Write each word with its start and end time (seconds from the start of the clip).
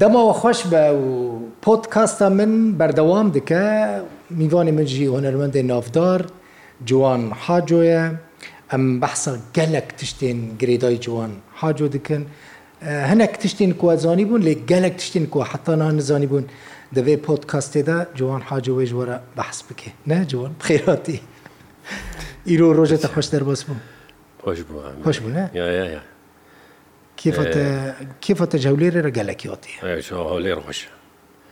دەماوە 0.00 0.32
خۆش 0.40 0.60
بە 0.72 0.82
و 1.02 1.06
پۆتکاستە 1.64 2.26
من 2.38 2.52
بەردەوام 2.78 3.26
دکە 3.36 3.64
میوانی 4.40 4.72
منجی 4.78 5.06
هۆنەرمەندی 5.14 5.62
نافدار 5.72 6.20
جوان 6.88 7.22
حاجۆیە 7.44 8.02
ئەم 8.70 8.84
بەحسە 9.02 9.32
گەلک 9.56 9.88
تشتێن 9.98 10.38
گرێدای 10.60 10.96
جوان 11.04 11.32
حاجۆ 11.60 11.86
دکن 11.94 12.22
هەنێک 13.10 13.32
تشتین 13.42 13.72
کووازانی 13.80 14.24
بوون 14.28 14.42
لێ 14.46 14.54
گەلک 14.70 14.94
تشتین 15.00 15.26
کو 15.32 15.38
حتانا 15.50 15.88
نزانی 15.98 16.26
بوون 16.30 16.46
دەبێ 16.96 17.14
پۆتکاستێدا 17.26 17.98
جوان 18.18 18.42
حاجەوەی 18.48 18.86
ژوەرە 18.92 19.16
بەحس 19.36 19.58
بکێ 19.68 19.90
نە 20.10 20.18
جوان 20.30 20.52
خێراتی 20.66 21.18
ئیرۆ 22.50 22.68
ڕۆژێتە 22.78 23.08
خۆش 23.14 23.26
دەرباس 23.34 23.60
بوو 23.66 23.78
خۆش 24.42 24.58
بوو 24.64 24.80
خۆش 25.04 25.18
بوو 25.22 25.34
كيف 27.16 27.40
ت... 27.40 27.56
كيف 28.20 28.42
تجولير 28.42 29.04
رجالك 29.04 29.44
يوتي 29.44 29.68
ايه 29.84 30.00
شو 30.00 30.16
هولير 30.16 30.60
خوش 30.60 30.86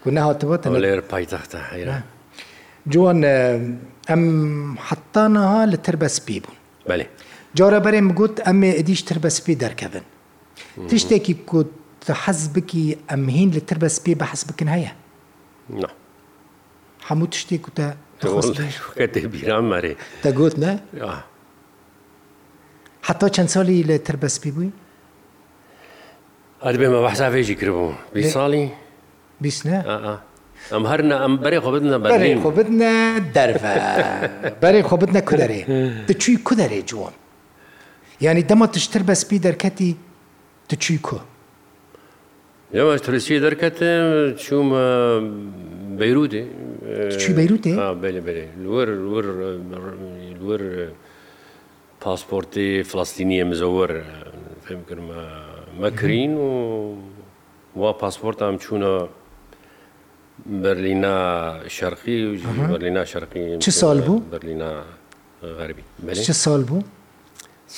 كنا 0.04 0.22
هاتبوت 0.30 0.66
هولير 0.66 1.00
باي 1.12 1.26
تحت 1.26 1.56
حيرة 1.56 2.02
جوان 2.86 3.24
ام 4.10 4.78
حطاناها 4.78 5.66
لتربس 5.66 6.18
بيبون 6.18 6.54
بله 6.88 7.06
جارة 7.56 7.78
برم 7.78 8.12
قلت 8.14 8.40
ام 8.40 8.64
اديش 8.64 9.02
تربس 9.02 9.40
بي 9.40 9.54
دركبن 9.54 10.02
تشتكي 10.88 11.34
كنت 11.34 12.10
حسبكي 12.10 12.96
ام 13.12 13.28
هين 13.28 13.50
لتربس 13.50 13.98
بي 13.98 14.14
بحسبك 14.14 14.62
هيا 14.62 14.96
نعم 15.70 15.90
حمو 17.00 17.24
تشتي 17.26 17.58
كنت 17.58 17.94
كاتب 18.96 19.30
بيرام 19.30 19.70
ماري 19.70 19.96
تقول 20.22 20.52
نه 20.58 20.80
حتى 23.02 23.30
كان 23.30 23.46
سالي 23.46 23.82
لتربس 23.82 24.38
بي 24.38 24.50
بوين 24.50 24.72
ئەدبێمە 26.66 26.98
بەحساافێکی 27.06 27.54
کردبوو 27.60 27.92
بی 28.14 28.22
ساڵی 28.34 28.64
بیسنە 29.42 29.78
ئەم 30.72 30.84
هەرنا 30.90 31.16
ئەم 31.22 31.34
بەرێ 31.44 31.58
خۆبتنە 31.64 31.96
بەرێ 32.04 32.34
خۆبتنە 32.44 32.92
دەرفە 33.36 33.74
بەرێ 34.62 34.80
خۆبتنە 34.88 35.20
کودەرێ 35.28 35.60
دچووی 36.08 36.38
کودەرێ 36.46 36.80
جووەم 36.90 37.14
ینی 38.26 38.44
دەمە 38.50 38.66
تشتر 38.74 39.02
بەسپی 39.08 39.38
دەرکەتی 39.46 39.90
دچووی 40.70 40.98
کو 41.06 41.18
ئێمە 42.74 42.94
تورسی 43.04 43.40
دەرکەتە 43.46 43.90
چوومە 44.44 44.84
بەیرودێ 45.98 46.44
چی 47.22 47.28
بەیرودێ 47.38 47.74
وەر 50.48 50.62
پاسپۆرتی 52.02 52.68
فلستینیە 52.90 53.44
مزەوەەر 53.50 53.92
فێم 54.64 54.80
کردمە 54.88 55.22
مەکرین 55.80 56.34
و 56.34 56.92
وا 57.76 57.92
پاسپۆرتام 57.92 58.56
چوونە 58.62 59.08
بەرلینا 60.62 61.16
شەرقی 61.68 62.18
و 62.24 62.38
بەرلینا 62.72 63.04
شەرقی 63.12 63.58
چه 63.58 63.70
سال 63.70 64.00
بوو 64.00 64.20
بەرلینا 64.32 64.72
غەربی 65.44 66.12
چه 66.12 66.32
سال 66.32 66.64
بوو؟ 66.64 66.82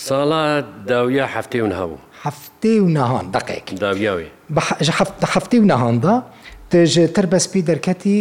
ساڵا 0.08 0.62
داویە 0.88 1.26
هەفتێ 1.36 1.60
و 1.62 1.68
هەبوو 1.70 1.98
هەفتێ 2.24 2.80
و 2.82 2.88
ناهان 2.88 3.30
دقێک 3.32 3.80
داویاوی 3.80 4.26
هەفتێ 5.22 5.54
و 5.56 5.64
ناهاندا 5.64 6.22
تر 7.14 7.26
بەسپی 7.32 7.60
دەرکەتی 7.70 8.20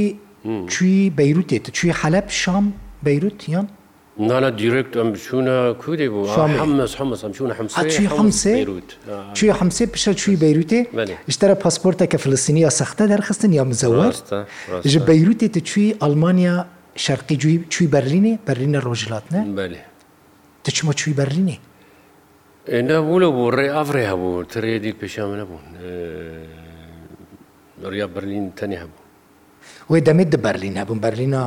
چوی 0.69 1.11
بەیروتێت 1.19 1.71
چوی 1.71 1.93
حەلب 1.93 2.27
شام 2.29 2.73
بەیروت 3.05 3.49
یان؟ 3.49 3.67
نانا 4.17 4.49
دیرکت 4.49 4.93
ئەم 4.97 5.09
بچوونە 5.15 5.73
کودی 5.81 6.07
بوو 6.13 6.29
چی 9.33 9.51
حمسێ 9.59 9.85
پیشە 9.93 10.11
چوی 10.21 10.37
بەیروتێ 10.43 10.81
شتەرە 11.33 11.55
پاسپۆرتە 11.63 12.05
کە 12.11 12.17
فلسینیا 12.23 12.69
سەختە 12.79 13.05
دەرخستن 13.11 13.51
یا 13.57 13.63
مزەوەر 13.71 14.13
ji 14.93 14.99
بەیروتێ 15.09 15.47
تە 15.55 15.59
چوی 15.69 15.89
ئەلمانیا 16.01 16.55
شەرقی 17.05 17.35
جوی 17.41 17.59
چوی 17.73 17.87
بەرلینێ 17.95 18.33
بەرلینە 18.47 18.79
ڕۆژلاتە 18.87 19.37
تچمە 20.65 20.93
چوی 21.01 21.13
بەرلینێ 21.19 21.57
ئێندا 22.73 22.97
بووە 23.07 23.29
بۆ 23.37 23.45
ڕێ 23.57 23.67
ئافرێ 23.75 24.03
هەبوو 24.11 24.43
ترێدی 24.51 24.93
پیشە 25.01 25.23
منە 25.29 25.45
بوون 25.49 25.65
ڕیا 27.93 28.07
بەرلین 28.15 28.47
تەنێ 28.59 28.77
هەبوو 28.83 29.02
وی 29.89 30.01
دەمێت 30.07 30.29
دە 30.33 30.37
بەرلین 30.45 30.75
هەبووم 30.81 30.99
بەرلینا 31.05 31.43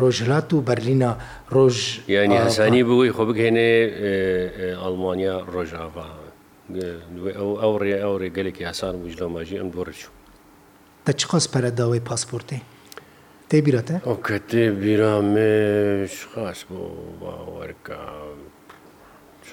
ڕۆژهلات 0.00 0.48
و 0.54 0.62
بەرلینا 0.68 1.10
ڕۆژ 1.54 1.76
ینی 2.16 2.36
هەسانی 2.46 2.82
بووی 2.88 3.12
خۆ 3.16 3.22
بگەێنێ 3.28 3.72
ئەڵمانیا 4.82 5.34
ڕۆژاوا 5.54 6.06
ئەو 7.62 7.74
ڕێ 7.82 7.94
ئەو 8.04 8.14
ڕێگەلێکی 8.22 8.64
هەسان 8.70 8.94
بوو 9.00 9.16
لە 9.20 9.26
ماژی 9.34 9.56
ئەم 9.60 9.68
بڕچوو 9.76 10.12
دە 11.06 11.12
چ 11.20 11.22
قۆس 11.30 11.46
پەرەداوەی 11.52 12.02
پاسپۆرتی 12.08 12.60
تێ 13.48 13.56
بیرەتە؟ 13.66 13.96
ئەو 14.08 14.16
کە 14.26 14.36
تێ 14.48 14.64
بیرامێش 14.80 16.14
خاص 16.32 16.58
بوو 16.68 16.90
باوەرکە 17.20 18.00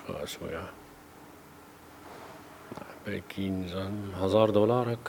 خاص 0.08 0.32
وە 0.44 0.62
بەکی 3.06 3.46
نزان 3.60 3.96
هزار 4.22 4.50
دۆلارێک 4.58 5.06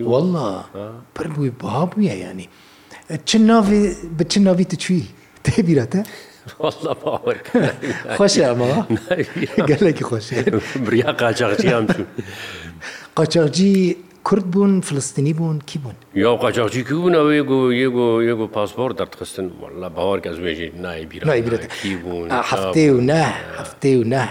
والله 0.00 0.64
پر 1.14 1.26
بووی 1.26 1.50
بها 1.62 1.90
بووە 1.90 1.98
ینی 2.24 2.48
چ 3.28 3.30
ناوی 3.48 3.82
بە 4.18 4.24
چ 4.30 4.34
ناوی 4.46 4.64
تچوی 4.72 5.04
تێبیرەتە؟ 5.46 6.00
خۆشە 8.18 8.42
ئەمەوە 8.50 8.78
گەلێکی 9.70 10.04
خۆش 10.10 10.26
بریا 10.86 11.10
قاچاقچیان 11.20 11.84
قاچاقجی 13.18 13.76
کورد 14.28 14.46
بوون 14.50 14.80
فلستنی 14.80 15.32
بوون 15.32 15.58
کی 15.66 15.78
بوون 15.78 15.94
یا 16.14 16.36
قاچاقچی 16.36 16.82
کی 16.86 16.94
بوون 16.94 17.14
ئەو 17.14 17.32
یگو 17.42 17.58
یگو 17.74 18.06
یگو 18.22 18.46
پاسپۆرت 18.54 18.98
دەرخستن 19.02 19.46
وڵا 19.60 19.88
باوار 19.98 20.18
کەس 20.22 20.36
وێژێ 20.38 20.66
نایبیرەت 20.80 21.66
کی 21.82 21.96
بوون 21.96 22.30
هەفتێ 22.30 22.86
و 22.94 23.00
نه 23.00 23.32
هەفتێ 23.58 23.92
و 23.98 24.02
نه 24.14 24.24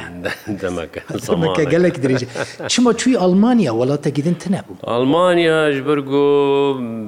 دەمەکە 0.64 1.62
گەلێک 1.74 1.98
درێژ 2.04 2.24
چما 2.72 2.92
چوی 3.02 3.18
ئەلمانیا 3.20 3.72
وڵاتە 3.80 4.10
گیدن 4.18 4.36
تنەبوو 4.44 4.82
ئەلمانیاش 4.92 5.76
بەرگۆ 5.88 6.24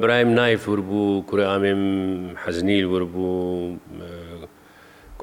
برایم 0.01 0.29
نایفور 0.39 0.79
بوو 0.81 1.23
کوری 1.29 1.43
ئامێم 1.51 1.81
حەزنیل 2.45 2.85
ور 2.91 3.03
بوو 3.03 3.77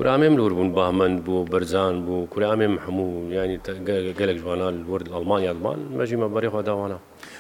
کورامێم 0.01 0.35
لور 0.39 0.53
بوون 0.57 0.71
باهمەند 0.77 1.17
بوو 1.25 1.47
بەرزان 1.53 1.95
بوو 2.07 2.27
کورامێم 2.33 2.75
هەموو 2.87 3.35
ینی 3.37 3.59
گەلێک 4.19 4.37
جوانان 4.43 4.75
ورد 4.89 5.07
ئەلمانیا 5.15 5.51
ئەلمان 5.53 5.79
مەژیمە 5.99 6.29
بەریخوا 6.35 6.63
داوانە 6.69 6.99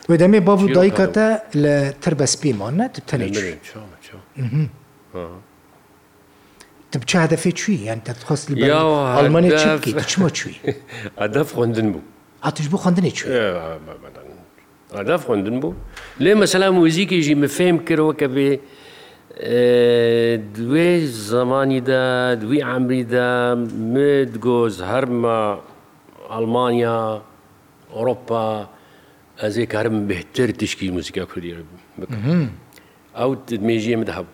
و 0.08 0.16
دەمێ 0.18 0.40
باو 0.48 0.66
دایکاتە 0.76 1.28
لە 1.62 1.74
تر 2.02 2.14
بەسپیمان 2.20 2.74
نە 2.80 2.86
تەنێک 3.10 3.36
تب 6.92 7.02
چه 7.06 7.18
هدفی 7.24 7.52
چی؟ 7.52 7.72
یعنی 7.74 8.00
تخواست 8.00 8.50
لیبرال 8.50 9.16
آلمانی 9.20 9.48
چی 9.60 9.68
بکی؟ 9.76 9.92
چما 10.12 10.28
چی؟ 10.30 10.50
هدف 11.24 11.52
خوندن 11.52 11.88
بو 11.92 12.00
هاتش 12.42 12.66
بو 12.68 12.76
خوندنی 12.76 13.10
چی؟ 13.10 13.24
هدف 15.00 15.24
خوندن 15.26 15.60
بو 15.60 15.70
لی 16.20 16.34
مثلا 16.34 16.70
موزیکی 16.70 17.22
جی 17.22 17.34
مفهم 17.34 17.76
کرو 17.88 18.12
که 18.20 18.28
به 18.34 18.48
دوێ 20.56 20.90
زەمانیدا 21.30 22.04
دوی 22.42 22.60
ئەمریدا 22.68 23.30
مد 23.94 24.32
گۆز 24.46 24.76
هەرمە 24.90 25.38
ئەلمانیا 26.32 27.20
ئۆڕۆپا 27.94 28.46
ez 29.44 29.54
ê 29.62 29.66
karim 29.72 29.98
bêhtir 30.10 30.48
tişkî 30.60 30.88
muzîka 30.96 31.24
Kurdî 31.30 31.50
bikim. 31.98 32.50
Ew 33.14 33.32
mêjiye 33.68 33.96
min 34.00 34.06
diheb. 34.10 34.26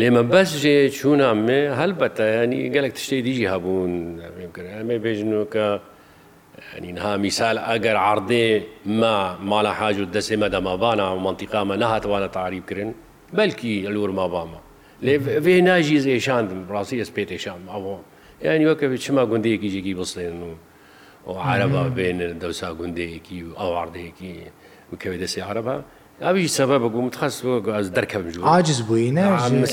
Lê 0.00 0.08
me 0.16 0.22
bes 0.32 0.50
jê 0.62 0.78
çûna 0.98 1.34
me 1.34 1.60
helbet 1.80 2.18
yanî 2.18 2.60
gelek 2.76 2.92
tiştê 2.96 3.18
dijî 3.24 3.44
hebûn 3.52 3.92
em 4.80 4.90
ê 4.94 4.98
bêjin 5.04 5.46
ka 5.48 5.80
ha 7.02 7.18
mîsal 7.18 7.56
eger 7.76 7.94
erdê 7.96 8.62
me 8.84 9.16
mala 9.44 9.80
hac 9.80 9.96
û 9.98 10.12
destê 10.14 10.36
me 10.36 10.52
de 10.52 10.58
mabana 10.58 11.14
mantiqa 11.14 11.64
me 11.64 11.80
nehatwana 11.80 12.26
tarîb 12.28 12.68
kirin 12.68 12.96
belkî 13.32 13.68
elûr 13.68 14.08
mabama. 14.12 14.58
Lê 15.04 15.14
vê 15.46 15.56
najî 15.64 15.98
êşandim 16.18 16.58
rastî 16.72 16.96
ez 17.00 17.08
pêtêşan. 17.16 17.58
Yani 18.44 18.58
weke 18.70 18.98
çima 18.98 19.24
gundiyekî 19.24 19.68
jîkî 19.68 19.92
bislên 19.96 20.36
û. 20.50 20.50
عرەبا 21.36 21.84
بێنن 21.96 22.38
دەوسا 22.42 22.68
گوندەیەکی 22.78 23.38
و 23.46 23.50
ئاواردەیەکی 23.60 24.32
بکەوێت 24.92 25.20
دەستی 25.26 25.38
عرەبا 25.48 25.76
ئاوی 26.22 26.48
سەبە 26.56 26.78
بگوم 26.84 27.08
تخست 27.14 27.38
بۆز 27.44 27.88
دەرکەم 27.96 28.22
جو 28.34 28.40
عاجز 28.44 28.80
بووی 28.88 29.10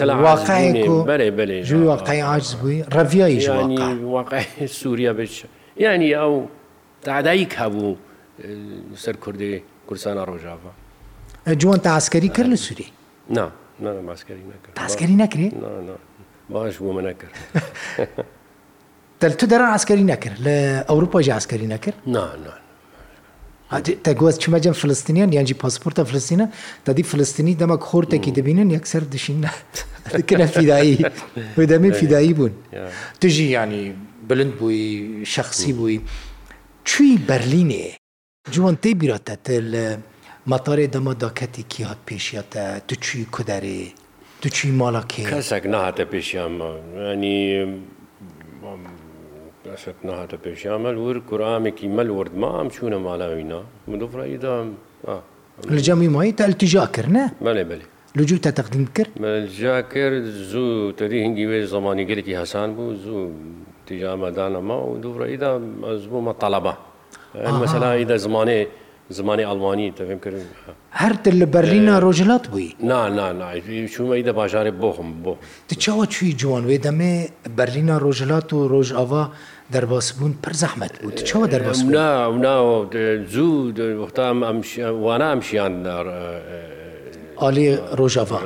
واقعی 0.03 0.85
بەێ 1.05 1.71
واقعی 1.89 2.19
عاجز 2.21 2.53
بووی 2.59 2.83
ڕەڤایی 2.83 3.79
واقعی 4.13 4.67
سووریا 4.79 5.13
بچ 5.13 5.33
یعنی 5.83 6.09
ئەو 6.19 6.33
تعدایی 7.05 7.45
کابوو 7.45 7.93
سەر 9.03 9.15
کوردی 9.23 9.63
کوردستانە 9.87 10.23
ڕۆژاوە 10.29 10.71
جوان 11.61 11.77
تا 11.79 11.89
ئاسکەری 11.97 12.29
کرد 12.35 12.49
لە 12.49 12.55
سووری 12.55 12.87
تاسکەری 14.75 15.15
نەکرد 15.21 15.53
باش 16.49 16.77
بوو 16.77 16.93
منە 17.01 17.13
کرد. 17.21 17.33
تو 19.33 19.45
دەران 19.49 19.69
ئاسکەری 19.77 20.05
نەکرد 20.11 20.37
لە 20.45 20.55
ئەوروپۆژی 20.89 21.31
ئاسکەری 21.33 21.71
نەکرد 21.75 21.95
تەگوەست 24.05 24.39
چمەجەم 24.43 24.73
فلستینیان 24.81 25.33
یانجی 25.33 25.55
پاسپۆرتە 25.63 25.99
فلستینە 26.09 26.47
دەدی 26.89 27.03
فلستینی 27.11 27.55
دەمە 27.61 27.77
خۆرتێکی 27.87 28.31
دەبینن 28.37 28.69
یەکسەر 28.75 29.03
دشینکردە 29.13 30.43
فیدایی 30.55 30.97
دەمێ 31.71 31.91
فیدایی 31.93 32.33
بوون 32.33 32.51
دژی 33.21 33.43
ینی 33.51 33.95
بلند 34.29 34.53
بووی 34.57 35.25
شخصی 35.25 35.73
بووی 35.73 36.01
چوی 36.87 37.19
بەرلینێ 37.29 37.85
جوان 38.51 38.75
تێ 38.83 38.89
بیراتە 39.01 39.49
لە 39.71 39.85
مەتارێ 40.51 40.85
دەمە 40.95 41.13
داکەتێکی 41.23 41.81
هات 41.81 41.99
پێشیاتە 42.09 42.63
تو 42.87 42.95
چوی 42.95 43.25
کودەرێ 43.35 43.83
تو 44.41 44.47
چوی 44.55 44.71
ماڵاکێ 44.81 45.23
کەسێک 45.33 45.65
نهاتە 45.73 46.03
پێشیان 46.13 46.51
ینی 47.13 47.35
ئەفێک 49.73 49.99
نهاتە 50.07 50.37
پێشیا 50.45 50.77
مەل 50.83 50.97
ور 51.05 51.17
کورامێکی 51.29 51.87
مەل 51.97 52.09
وردما 52.19 52.49
ئەم 52.59 52.69
چوونە 52.75 52.97
مالاوینا 53.07 53.61
مدوفڕیدا 53.91 54.53
لە 55.75 55.79
جەمی 55.87 56.09
مای 56.15 56.31
تا 56.37 56.43
التیجاکردە 56.49 57.25
بەێ 57.45 57.63
بێ 57.69 57.77
لجو 58.17 58.37
تا 58.45 58.49
تەقدیم 58.59 58.85
کرد 58.95 59.11
مەجا 59.23 59.77
کرد 59.93 60.25
زوو 60.51 60.91
تری 60.99 61.19
هنگی 61.25 61.45
وێ 61.49 61.59
زمانیگەرێکی 61.75 62.33
هەسان 62.41 62.69
بوو 62.75 62.93
زوو 63.05 63.27
تیجامەدانەما 63.87 64.77
و 64.87 64.91
دوڕیدا 65.03 65.51
ئەز 65.87 66.01
بوومە 66.11 66.33
تەلەبە 66.43 66.73
مەسەلایدا 67.61 68.15
زمانێ 68.27 68.59
زمانی 69.19 69.43
ئەلمانی 69.49 69.89
تەفێم 69.99 70.19
کرد 70.25 70.37
هەرتر 71.01 71.33
لە 71.41 71.45
بەرلینا 71.55 71.95
ڕۆژلات 72.05 72.43
بووی 72.51 72.69
نا 72.91 73.01
نا 73.17 73.27
نای 73.41 73.87
چوومەیدا 73.95 74.31
باژارێ 74.39 74.71
بۆخم 74.83 75.09
بۆ 75.23 75.33
تچەوە 75.69 76.03
چوی 76.13 76.31
جوان 76.41 76.63
وێ 76.69 76.77
دەمێ 76.87 77.13
بەرلینا 77.57 77.95
ڕۆژلات 78.05 78.47
و 78.53 78.57
ڕۆژاوا 78.73 79.23
دەرباسبوون 79.73 80.33
پر 80.43 80.53
زەحمت 80.61 80.91
بوو 81.01 81.11
چەوە 81.29 81.49
دەرباس 81.53 81.77
ناوە 82.45 82.85
زوو 83.33 83.73
وەختام 84.01 84.63
وانامشیان 84.87 85.85
عالی 87.41 87.77
ڕۆژاوا 87.97 88.39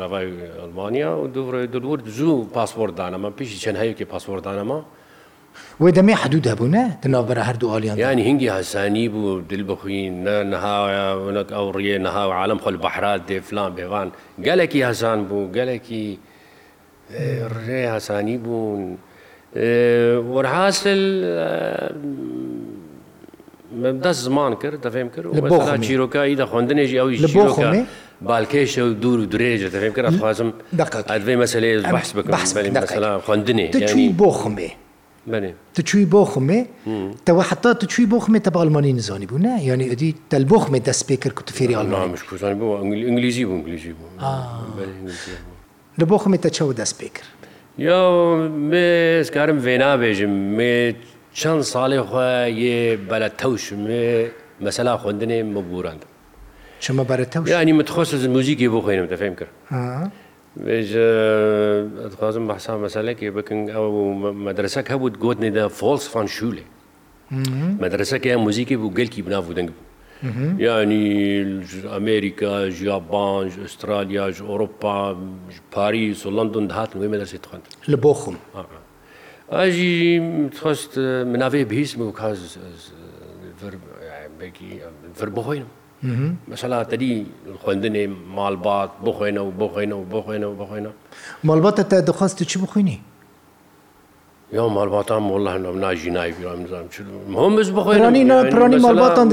ئەلمانیا 0.62 1.18
و 1.18 1.28
دوڕێ 1.34 1.66
دورد 1.76 2.08
زوو 2.08 2.44
پاسپۆردانەمە 2.56 3.30
پیشی 3.40 3.60
چەند 3.60 3.78
هەیەکی 3.82 4.06
پاسپۆردانەمە 4.14 4.78
وی 5.80 5.92
دەمێ 5.94 6.10
حدود 6.14 6.48
هەبوونە 6.48 7.04
دناوبەر 7.06 7.38
هەردوو 7.40 7.70
ئالیان 7.70 7.98
یانی 8.00 8.24
هنگی 8.30 8.50
هەسانی 8.50 9.10
بوو 9.10 9.42
دل 9.42 9.64
بخوین 9.68 10.24
نەهاونک 10.52 11.50
ئەو 11.52 11.74
ڕێ 11.76 11.98
نەهاو 12.06 12.32
عالم 12.40 12.60
خۆل 12.64 12.76
بەحرات 12.86 13.22
دێفلان 13.30 13.70
بێوان 13.78 14.08
گەلێکی 14.46 14.82
هەسان 14.90 15.20
بوو 15.30 15.52
گەلێکی 15.56 16.18
ڕێ 17.68 17.84
هەسانی 17.96 18.38
بوون. 18.46 18.98
والحاصل 19.56 21.00
دەست 24.04 24.24
زمان 24.24 24.56
کرد 24.56 24.82
دەفێم 24.82 25.10
کرد 25.16 25.84
چیرۆکایی 25.84 26.38
دە 26.38 26.42
خوندنێژی 26.42 27.00
ئەوی 27.02 27.18
بالکێشە 28.28 28.78
و 28.80 28.94
دوور 28.94 29.20
و 29.20 29.26
درێژە 29.26 29.70
دەفێم 29.74 29.96
کرد 29.96 30.18
خوازم 30.20 30.54
ئەدوێ 31.10 31.36
مەسلێ 31.46 31.86
بەس 31.92 32.14
بکەم 32.16 33.22
خوندنێ 33.28 33.72
بۆ 34.20 34.30
خمێ. 34.40 34.70
تو 35.76 35.82
چووی 35.82 36.06
بۆ 36.06 36.24
خمێ 36.32 36.62
تەوە 37.30 37.44
حتا 37.50 37.74
تو 37.74 37.86
چووی 37.88 38.06
بۆ 38.14 38.20
خمێ 38.26 38.40
تە 38.46 38.52
بەڵمانی 38.56 38.94
نزانی 39.00 39.26
بوو 39.26 39.38
نه 39.38 39.64
یعنی 39.66 39.86
ئەدی 39.92 40.12
تەل 40.34 40.44
بۆ 40.50 40.58
خمێ 40.60 40.80
دەست 40.90 41.04
پێ 41.08 41.16
کرد 41.18 41.36
تو 41.46 41.54
فێری 41.56 41.76
ئەلمانیشکوزان 41.76 42.54
بۆ 42.62 42.68
ئەنگلیزی 42.82 43.46
بوو 43.46 43.58
ئەنگلیزی 43.64 43.94
بوو 44.00 44.10
لە 46.02 46.04
بۆ 46.06 46.16
خمێ 46.24 46.38
تە 46.46 46.50
چاو 46.50 46.74
دەست 46.74 46.96
پێ 47.02 47.08
کرد. 47.10 47.40
یا 47.78 48.02
مێزکارم 48.72 49.58
وێ 49.66 49.76
نابێژم 49.84 50.34
مێ 50.58 50.78
چەند 51.40 51.64
ساڵی 51.74 52.02
خۆ 52.10 52.24
یێ 52.62 52.82
بەلە 53.10 53.30
تەوشم 53.40 53.82
مەسەلا 54.66 54.94
خوندنێ 55.02 55.38
مەبوورند 55.56 56.02
چمە 56.84 57.04
بەرە 57.10 57.26
تەوش 57.34 57.48
ینی 57.62 57.74
متخۆست 57.80 58.14
موزیکی 58.36 58.68
بۆ 58.74 58.80
خۆێنم 58.86 59.08
دەفێم 59.14 59.34
کرد. 59.40 59.52
بێژخوازم 60.66 62.44
بەحسا 62.50 62.74
مەسەلەکی 62.86 63.28
بکن 63.38 63.60
ئەو 63.74 63.88
مەدرسەک 64.46 64.86
هەبوو 64.94 65.10
گوتنێدا 65.24 65.66
فۆلس 65.80 66.06
فان 66.14 66.28
شوولێ 66.36 66.66
مەدرسەکە 67.84 68.30
موزیکی 68.46 68.76
بوو 68.82 68.96
گەلکی 68.98 69.22
بناو 69.26 69.54
دەنگ 69.58 69.70
بوو 69.76 69.89
ینی 70.24 71.64
ئەمریکا 71.96 72.54
ژیابانج 72.78 73.52
ئوسترالیا 73.60 74.28
ئۆروپا 74.48 74.96
پاریس 75.72 76.26
و 76.26 76.30
لندن 76.36 76.68
هاتن 76.78 77.00
وێمە 77.02 77.18
دەسێت 77.26 77.44
خوند 77.50 77.66
لە 77.92 77.98
بۆ 78.04 78.12
خم 78.22 78.36
ئاژی 79.54 79.94
خست 80.62 80.94
مناوێ 81.34 81.64
بهیسم 81.72 82.02
و 82.02 82.12
کاز 82.12 82.40
بخۆینم 85.20 85.72
مەسەلا 86.52 86.80
تەری 86.92 87.14
خوێندنێ 87.64 88.06
مالبات 88.38 88.92
بخۆێنە 89.06 89.42
و 89.48 89.52
بخۆێنە 89.62 89.96
و 90.00 90.04
بخۆێنە 90.14 90.46
و 90.52 90.56
بخۆێنە 90.62 90.92
مالباتە 91.48 91.84
تا 91.92 91.98
دەخواستی 92.02 92.44
چی 92.52 92.60
بخوێنی 92.60 92.98
یا 94.54 94.68
مالباتان 94.70 95.24
مله 95.24 95.50
هەم 95.56 95.78
ناژی 95.84 96.10
نایبیرام 96.18 96.60
نزانام 96.64 96.90
مهمز 97.34 97.68
بخۆێنانی 97.76 98.22
ناپڕانی 98.32 98.78
مالباتان 98.88 99.28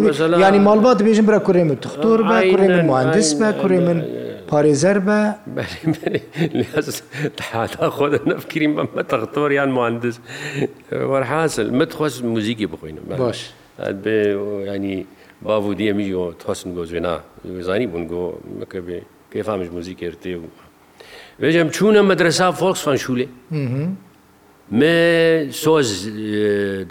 ینی 0.46 0.58
مالبات 0.68 0.98
بێژم 1.08 1.26
برە 1.28 1.40
کوڕێ 1.46 1.62
من 1.70 1.76
تختۆر 1.84 2.20
بە 2.30 2.36
کوڕێ 2.52 2.66
من 2.76 2.84
مهندس 2.86 3.28
بە 3.40 3.48
کوڕێ 3.60 3.80
من 3.86 3.98
پارێزەر 4.50 4.98
بە 5.06 5.18
حتا 7.52 7.90
خۆدە 7.96 8.18
نەفکرین 8.30 8.72
بەمە 8.76 9.02
تەختۆر 9.12 9.50
یان 9.52 9.70
مهندس 9.70 10.16
وەرحاصل 10.92 11.70
متخواست 11.80 12.24
موزیکی 12.24 12.66
بخۆینم 12.66 13.04
باش 13.18 13.40
ینی 14.74 15.06
باو 15.42 15.74
دیەمیەوە 15.80 16.36
تخواستن 16.38 16.70
گۆ 16.76 16.82
زێنا 16.92 17.14
وێزانی 17.56 17.86
بوون 17.92 18.04
گۆ 18.12 18.22
مەکە 18.60 18.80
بێ 18.86 18.98
کێفامش 19.32 19.68
موزیک 19.76 19.96
کرتێ 20.02 20.34
و 20.40 20.44
بێژم 21.40 21.68
چوونە 21.76 22.00
مەدرسا 22.10 22.48
فۆکس 22.60 22.80
فان 22.84 22.96
شوولێ 22.96 23.28
من 24.70 25.50
سۆز 25.52 26.08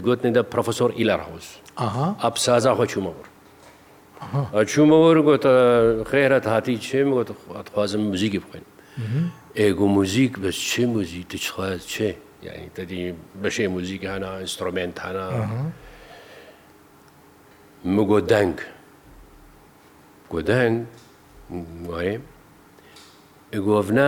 گوتنیدا 0.04 0.42
پرۆفسۆر 0.52 0.92
ئیلەرحوز 0.96 1.46
ئەپسازا 2.24 2.72
خۆ 2.78 2.86
چوومەوە 2.88 4.64
چوومەوەر 4.72 5.18
گۆتە 5.28 5.54
خێرەت 6.10 6.46
هاتی 6.48 6.78
چێم 6.88 7.08
گۆتخوازم 7.16 8.02
موزیکی 8.12 8.40
بخۆین 8.44 8.66
ئێگو 9.60 9.86
موزیک 9.98 10.34
بەس 10.44 10.58
چێ 10.72 10.84
موزیک 10.96 11.28
تخواز 11.36 11.82
چێ 11.94 12.10
یعنی 12.48 12.66
تدی 12.76 13.14
بەشێ 13.44 13.68
موزیک 13.76 14.02
هەنا 14.04 14.32
ئینسترومنت 14.44 14.98
هەنا 15.06 15.28
مگۆ 17.96 18.20
دەنگ 18.32 18.56
گۆ 20.32 20.40
دەنگ 20.50 20.76
وایە 21.90 22.16
گۆڤنا 23.64 24.08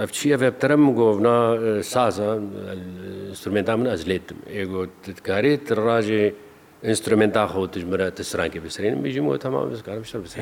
ئەفچیە 0.00 0.36
بەپترم 0.42 0.82
گۆڤنا 1.00 1.34
سازە 1.92 2.28
ئینسترومنتا 3.30 3.72
من 3.78 3.86
ئەزلێتم 3.92 4.38
ئێگۆتکارێت 4.56 5.66
ڕژێ 5.86 6.24
ئینسترومنتا 6.86 7.42
خۆتش 7.52 7.84
مرە 7.90 8.06
تسرانکی 8.18 8.60
بسرێن 8.64 8.94
میژیمەوە 9.04 9.36
تەما 9.42 9.60
بزکارم 9.72 10.04
شەر 10.10 10.20
بس 10.24 10.32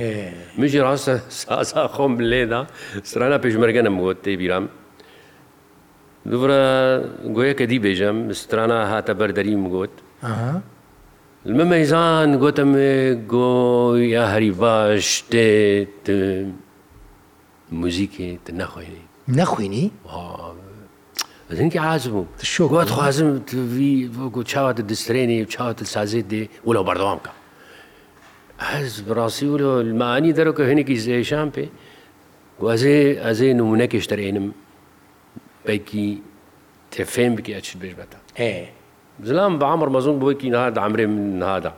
میژی 0.61 0.81
ڕاستە 0.87 1.15
سازا 1.43 1.83
خۆم 1.95 2.15
لێدا 2.31 2.61
سرانە 3.13 3.39
پێشمەرگەنم 3.45 3.97
وت 4.07 4.19
تێبیرام 4.27 4.65
دوورە 6.31 6.65
گوۆیەکە 7.37 7.65
دی 7.71 7.79
بێژەم 7.85 8.17
سترانە 8.43 8.79
هاتە 8.93 9.13
بەردەریم 9.21 9.65
گوت 9.75 9.95
مەمەیزان 11.59 12.31
گوتم 12.43 12.73
گۆ 13.33 13.51
یا 14.17 14.25
هەری 14.33 14.53
باش 14.63 15.09
دێت 15.33 16.07
موزیکێ 17.73 18.29
نەخۆێنی 18.61 19.05
نەخوێنی 19.39 19.85
زنکی 21.59 21.79
عزم 21.79 22.17
شۆگوات 22.55 22.89
خوازم 22.97 23.29
گو 24.35 24.43
چاواتە 24.51 24.83
دەسترێنێ 24.91 25.37
چاواتە 25.55 25.85
سازێت 25.95 26.27
دێ 26.33 26.43
وڵە 26.69 26.83
بەردەوام 26.89 27.19
بکە 27.25 27.33
هەز 28.71 28.93
بڕاستی 29.07 29.47
وە 29.53 29.61
المانی 29.85 30.33
دەرەکە 30.39 30.63
هەنێکی 30.71 30.97
زێشان 31.05 31.49
پێ 31.55 31.67
گوازێ 32.61 32.97
ئەزێ 33.25 33.49
نمونەکێش 33.61 34.05
دەرێنم 34.13 34.47
بەیکی 35.67 36.09
تفێن 36.93 37.33
بکە 37.37 37.51
ئەچ 37.57 37.69
بێش 37.81 37.95
بەتە 38.01 38.19
زلام 39.29 39.55
بە 39.61 39.65
عمر 39.75 39.89
مەزون 39.95 40.17
بۆیکی 40.23 40.49
نهادا 40.55 40.81
ئەمرێ 40.85 41.07
من 41.15 41.25
نهادا 41.43 41.73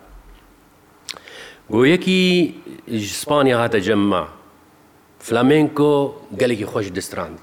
گۆیەکی 1.73 2.23
ئیسپانیا 2.93 3.57
هاتە 3.63 3.79
جەمما 3.87 4.25
فلامینکۆ 5.27 5.93
گەلێکی 6.41 6.67
خۆش 6.73 6.87
دەستراند. 6.97 7.43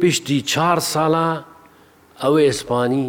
پشتی 0.00 0.38
چهار 0.50 0.78
ساڵە 0.92 1.28
ئەوە 2.22 2.38
ئیسپانی 2.48 3.06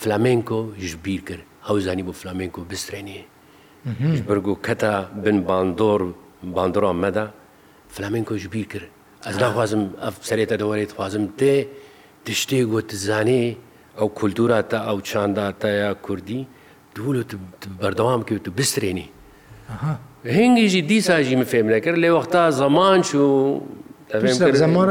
فلامینکۆ 0.00 0.60
ژبیر 0.90 1.20
کرد 1.28 1.44
هەوزانی 1.68 2.02
بۆ 2.08 2.12
فلامینکۆ 2.20 2.60
بسترێنێ 2.70 3.20
بگو 4.28 4.54
کەتە 4.66 4.92
بن 5.24 5.36
باندۆر 5.48 6.00
باندۆڕان 6.56 6.96
مەدا 7.04 7.26
فلامینکۆ 7.94 8.34
ژبیر 8.44 8.66
کرد 8.72 8.88
ئەس 9.26 9.36
ناخوازم 9.42 9.82
ئەف 10.04 10.14
سرێتە 10.28 10.56
دەوەێت 10.62 10.90
خوازم 10.96 11.24
تێ 11.38 11.54
تشتێک 12.24 12.64
گوت 12.72 12.90
زانێ 13.08 13.44
ئەو 13.98 14.08
کولتورا 14.18 14.60
تا 14.70 14.78
ئەو 14.88 14.98
چانداتەیە 15.08 15.90
کوردی 16.04 16.40
دوولت 16.94 17.30
بەردەوام 17.80 18.22
کرد 18.28 18.44
و 18.48 18.52
بسترێنی 18.58 19.08
هنگیژی 20.26 20.82
دیساژی 20.82 21.36
مفێم 21.42 21.66
لەکرد 21.74 21.96
لێ 22.02 22.10
وەختا 22.16 22.44
زەمان 22.58 22.98
چوو 23.08 23.60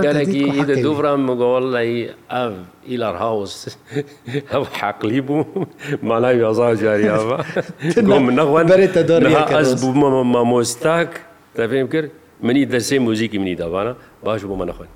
گەلێکی 0.04 0.82
دوورم 0.86 1.20
مگۆڵی 1.28 1.96
ئەو 2.32 2.52
ئیلار 2.90 3.16
هاوس 3.22 3.56
ئەو 4.52 4.64
حەقلی 4.80 5.22
بوو 5.28 5.46
مالای 6.08 6.36
یازا 6.44 6.70
جاریاوە 6.84 7.36
من 7.98 8.36
نەوان 8.40 8.68
بێتە 8.78 9.02
دەر 9.10 9.22
ئەس 9.58 9.82
بوومەمە 9.82 10.24
مامۆستاک 10.34 11.12
تا 11.56 11.64
پێم 11.72 11.88
کرد 11.94 12.12
منی 12.44 12.66
دەسێ 12.72 12.98
موزیکی 13.00 13.38
منی 13.38 13.56
داوانە 13.58 13.94
باش 14.24 14.42
بۆ 14.50 14.56
مە 14.62 14.66
نەخوند. 14.70 14.96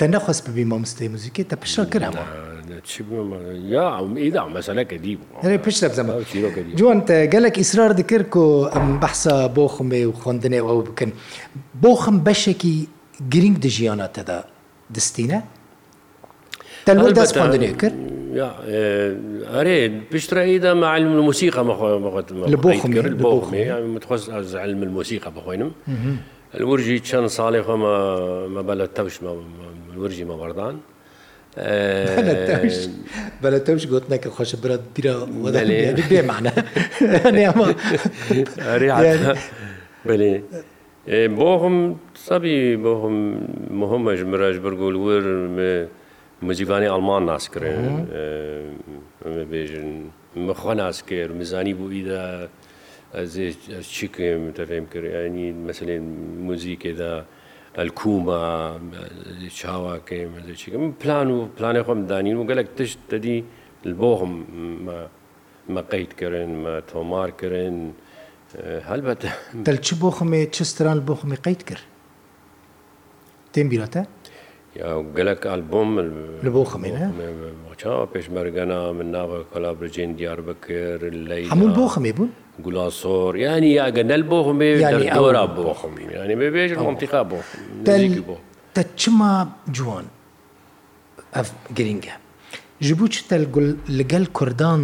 تەنە 0.00 0.18
خۆست 0.24 0.50
ببی 0.50 0.64
مامۆستای 0.64 1.08
موزیکی 1.08 1.42
تە 1.50 1.56
پیشە 1.62 1.82
کراوە. 1.92 2.22
یا 2.76 4.54
مەسەلەکە 4.54 4.96
دی 5.04 5.18
پشت 5.64 5.84
بزەمە 5.88 6.12
جوان 6.76 7.00
گەلک 7.32 7.54
ئیسرار 7.62 7.90
دکرد 8.00 8.36
و 8.36 8.68
ئەم 8.74 8.86
بەحسا 9.02 9.36
بۆ 9.56 9.64
خمێ 9.76 10.02
و 10.06 10.12
خوندنێ 10.22 10.60
ئەو 10.68 10.80
بکەن 10.88 11.10
بۆ 11.82 11.90
خم 12.02 12.16
بەشێکی 12.28 12.74
گرنگ 13.32 13.56
دژیانەتەدا 13.64 14.38
دستینە 14.94 15.38
تەلوە 16.86 17.08
دەست 17.18 17.34
خوندنێ 17.40 17.70
کرد 17.80 17.96
ئەرێ 19.54 19.76
پشترەیدا 20.10 20.72
معلم 20.82 21.12
الموسیقى 21.18 21.62
متخص 23.96 24.54
علم 24.64 24.80
الموسیقى 24.88 25.30
بخۆینم 25.36 25.70
الورجی 26.56 26.98
چەند 27.08 27.28
ساڵێ 27.38 27.60
خۆمە 27.66 27.94
مەبەلە 28.56 28.86
تەوش 28.96 29.16
الورجی 29.94 30.26
مەوەردان. 30.30 30.76
بەە 33.42 33.58
تەوش 33.66 33.84
گوتنەکە 33.92 34.28
خۆشە 34.36 34.56
برە 34.62 34.76
بیرەێمانە 34.94 36.52
بێ 40.18 40.32
بۆ 41.38 41.50
هەم 41.62 41.76
سەبی 42.26 42.58
بۆ 42.84 42.92
هەم 43.02 43.16
مهمەش 43.80 44.20
مرەش 44.30 44.56
بەرگولور 44.64 45.24
مجیبانی 46.46 46.88
ئەلمان 46.92 47.22
ناسکرێن 47.30 47.86
بێژن 49.50 49.90
مخوا 50.46 50.74
ناسکرد 50.82 51.32
مزانی 51.40 51.74
بوویدا 51.80 52.24
ئەزێ 53.16 53.46
چیکەم 53.94 54.42
تەفێم 54.58 54.84
کرد 54.92 55.06
ینی 55.26 55.46
مەسلێن 55.66 56.04
موزیکێدا 56.46 57.14
الکومە 57.84 58.42
چاواکەی 59.60 60.22
مەزێکم 60.34 60.84
پلان 61.02 61.28
و 61.30 61.38
پلانی 61.56 61.82
خۆم 61.86 62.00
دانین 62.10 62.36
و 62.38 62.44
گەلک 62.50 62.68
تشت 62.78 62.98
دەدی 63.12 63.36
بۆ 64.00 64.10
خم 64.18 64.32
مەقەیتکردن 65.76 66.52
تۆمارکردن 66.90 67.76
هەلبەتە 68.90 69.30
دەلچی 69.66 69.94
بۆ 70.02 70.08
خمێ 70.18 70.40
چ 70.54 70.56
ستران 70.72 70.98
بۆ 71.08 71.14
خمی 71.20 71.36
قەیت 71.44 71.62
کرد 71.70 71.84
تێم 73.54 73.68
بیرەتە 73.72 74.02
گەلک 75.18 75.40
ئالبۆم 75.50 75.90
لە 76.46 76.50
بۆ 76.56 76.62
خمێنە 76.72 77.04
چاوە 77.80 78.06
پێشمەرگەنا 78.14 78.80
من 78.98 79.08
ناوە 79.16 79.38
کەلا 79.52 79.70
برجێن 79.80 80.10
دیار 80.18 80.40
بکرد 80.48 81.02
لەی 81.30 81.42
هەموو 81.52 81.70
بۆ 81.78 81.84
خمێ 81.94 82.12
بوون 82.16 82.30
گولاسۆر 82.64 83.32
ینی 83.44 83.70
یاگەنەل 83.80 84.22
بۆ 84.30 84.38
خمێ 84.46 84.68
ئەوەرا 85.16 85.44
بۆ 85.56 85.74
خمی 85.80 86.02
ینی 86.24 86.34
بێژ 86.54 86.70
ئۆمتیقا 86.86 87.22
بۆ 87.30 87.38
بۆ 88.28 88.36
تە 88.74 88.80
چما 89.00 89.32
جوان 89.76 90.06
ئەف 91.36 91.48
گرینگە 91.78 92.16
ji 92.86 92.94
bo 92.98 93.06
çi 93.14 93.22
li 93.96 94.04
gel 94.12 94.24
Kurdan 94.38 94.80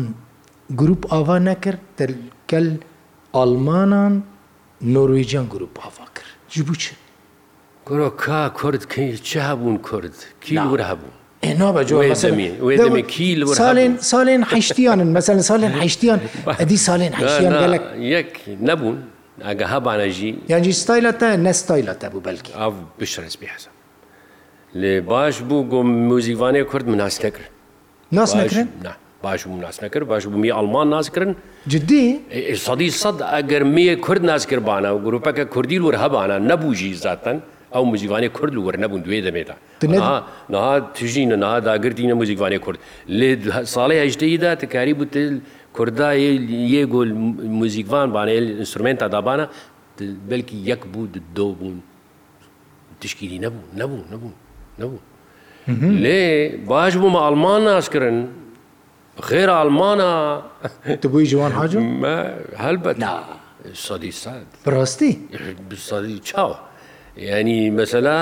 grup 0.81 1.03
ava 1.19 1.37
nekir 1.49 1.75
tel 1.97 2.15
gel 2.49 2.69
Almanan 3.43 4.13
Norwêcan 4.95 5.47
grup 5.55 5.75
ava 5.87 6.05
kir 6.17 6.29
ji 6.55 6.63
bo 6.69 6.75
çi 6.83 6.93
Gro 7.87 8.07
ka 8.23 8.41
Kurd 8.61 8.83
kê 8.93 9.03
çi 9.29 9.39
hebûn 9.49 9.77
Kurd 9.89 10.15
kî 10.43 10.53
wir 10.71 10.81
hebûn 10.91 11.15
ساڵێن 11.43 14.43
حیشتیانن 14.53 15.11
مەسەن 15.17 15.39
ساڵێن 15.51 15.73
حیشتیان 15.83 16.21
ئەدی 16.61 16.79
ساڵێن 16.87 17.13
یەک 18.15 18.31
نەبوون 18.69 18.99
ئەگە 19.49 19.67
هەبانەژی 19.75 20.31
یانجی 20.53 20.73
ستایلەتە 20.83 21.29
نەستایلەتە 21.47 22.07
بوو 22.13 22.25
بەلکی 22.29 22.53
ئاو 22.59 22.73
بشرسبی 22.99 23.47
حەسە 23.55 23.71
لێ 24.81 24.95
باش 25.11 25.35
بوو 25.49 25.69
گۆم 25.73 25.89
موزیوانەیە 26.11 26.65
کورد 26.71 26.87
مناس 26.93 27.17
نەکرد 27.25 27.51
ناس 28.13 28.31
نکردن؟ 28.37 28.67
باش 29.25 29.41
بوو 29.49 29.59
ناس 29.67 29.77
نەکرد 29.85 30.05
باش 30.13 30.25
بوومی 30.31 30.51
ئەلمان 30.59 30.87
نازکردن 30.95 31.33
جدی 31.73 32.05
سەدی 32.67 32.89
سەد 33.03 33.17
ئەگەرمەیە 33.35 33.95
کورد 34.07 34.23
نازکردبانە 34.31 34.91
و 34.95 34.99
گرروپەکە 35.07 35.45
کوردی 35.55 35.79
ور 35.79 35.97
هەبانە 36.05 36.37
نەبووژی 36.51 36.93
زاتەن 37.05 37.39
ئەو 37.75 37.85
مزیوانی 37.91 38.29
کورد 38.37 38.55
و 38.57 38.63
وەرنەبوون 38.71 39.01
دوێ 39.07 39.21
دەمێتە 39.27 39.57
نها 40.51 40.93
تژینە 40.97 41.37
نها 41.43 41.59
داگردینە 41.69 42.13
مزیکوانی 42.21 42.59
کورد 42.65 42.79
لێ 43.19 43.31
ساڵی 43.75 43.97
هەشتەیدا 44.05 44.51
تکاری 44.63 44.95
بوو 44.95 45.41
کوردای 45.77 46.37
یە 46.75 46.83
گۆل 46.95 47.11
موزیکوان 47.61 48.09
بانێل 48.17 48.45
ئینسترومنتا 48.61 49.07
دابانە 49.15 49.47
بەلکی 50.31 50.57
یەک 50.71 50.83
بوو 50.93 51.09
دۆ 51.37 51.45
بوون 51.59 51.79
تشکیلی 53.01 53.39
نەبوو 53.39 53.63
نەبوو 53.81 54.09
نەبوو 54.13 54.33
نەبوو 54.81 55.01
لێ 56.05 56.21
باش 56.71 56.93
بوومە 57.01 57.21
ئەلمان 57.27 57.61
ناشکردن 57.69 58.19
خێر 59.29 59.49
ئەلمانە 59.59 60.11
دەبووی 61.03 61.27
جوان 61.33 61.53
حاج 61.59 61.73
هەلبەت 62.65 62.97
سەدی 63.87 64.13
سەد 64.25 64.49
بڕاستی 64.65 65.13
چاوە 66.29 66.57
ینی 67.17 67.71
مەسەلا 67.79 68.19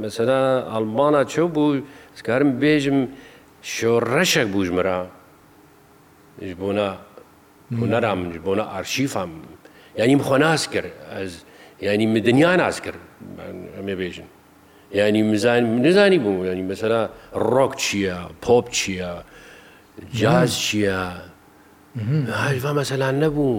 مەسەلا 0.00 0.40
ئەلبانە 0.72 1.22
چۆ 1.32 1.44
بوو 1.54 1.80
سکارم 2.18 2.50
بێژم 2.62 2.98
شۆڕەشێک 3.74 4.48
بوژمرا 4.54 5.00
بۆە 6.58 6.90
هوەرا 7.78 8.14
من 8.18 8.28
بۆە 8.46 8.64
ئارشیفام 8.72 9.30
ینیم 10.00 10.20
خۆ 10.26 10.36
ناس 10.44 10.62
کرد 10.74 10.92
ینی 11.86 12.06
مدنیا 12.14 12.52
ناس 12.62 12.76
کرد 12.84 13.00
ئەمێ 13.76 13.94
بێژن 14.00 14.28
ینی 14.98 15.22
نزانی 15.86 16.18
بوو 16.24 16.46
ینی 16.48 16.64
مەسەلا 16.74 17.00
ڕۆک 17.52 17.72
چییە 17.82 18.18
پۆپ 18.44 18.66
چییە 18.76 19.12
جاز 20.20 20.52
چییە 20.66 21.00
هاژوا 22.38 22.72
مەسەلا 22.80 23.08
نەبوو 23.22 23.54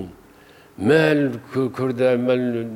مل 0.79 1.29
کوردە 1.53 2.07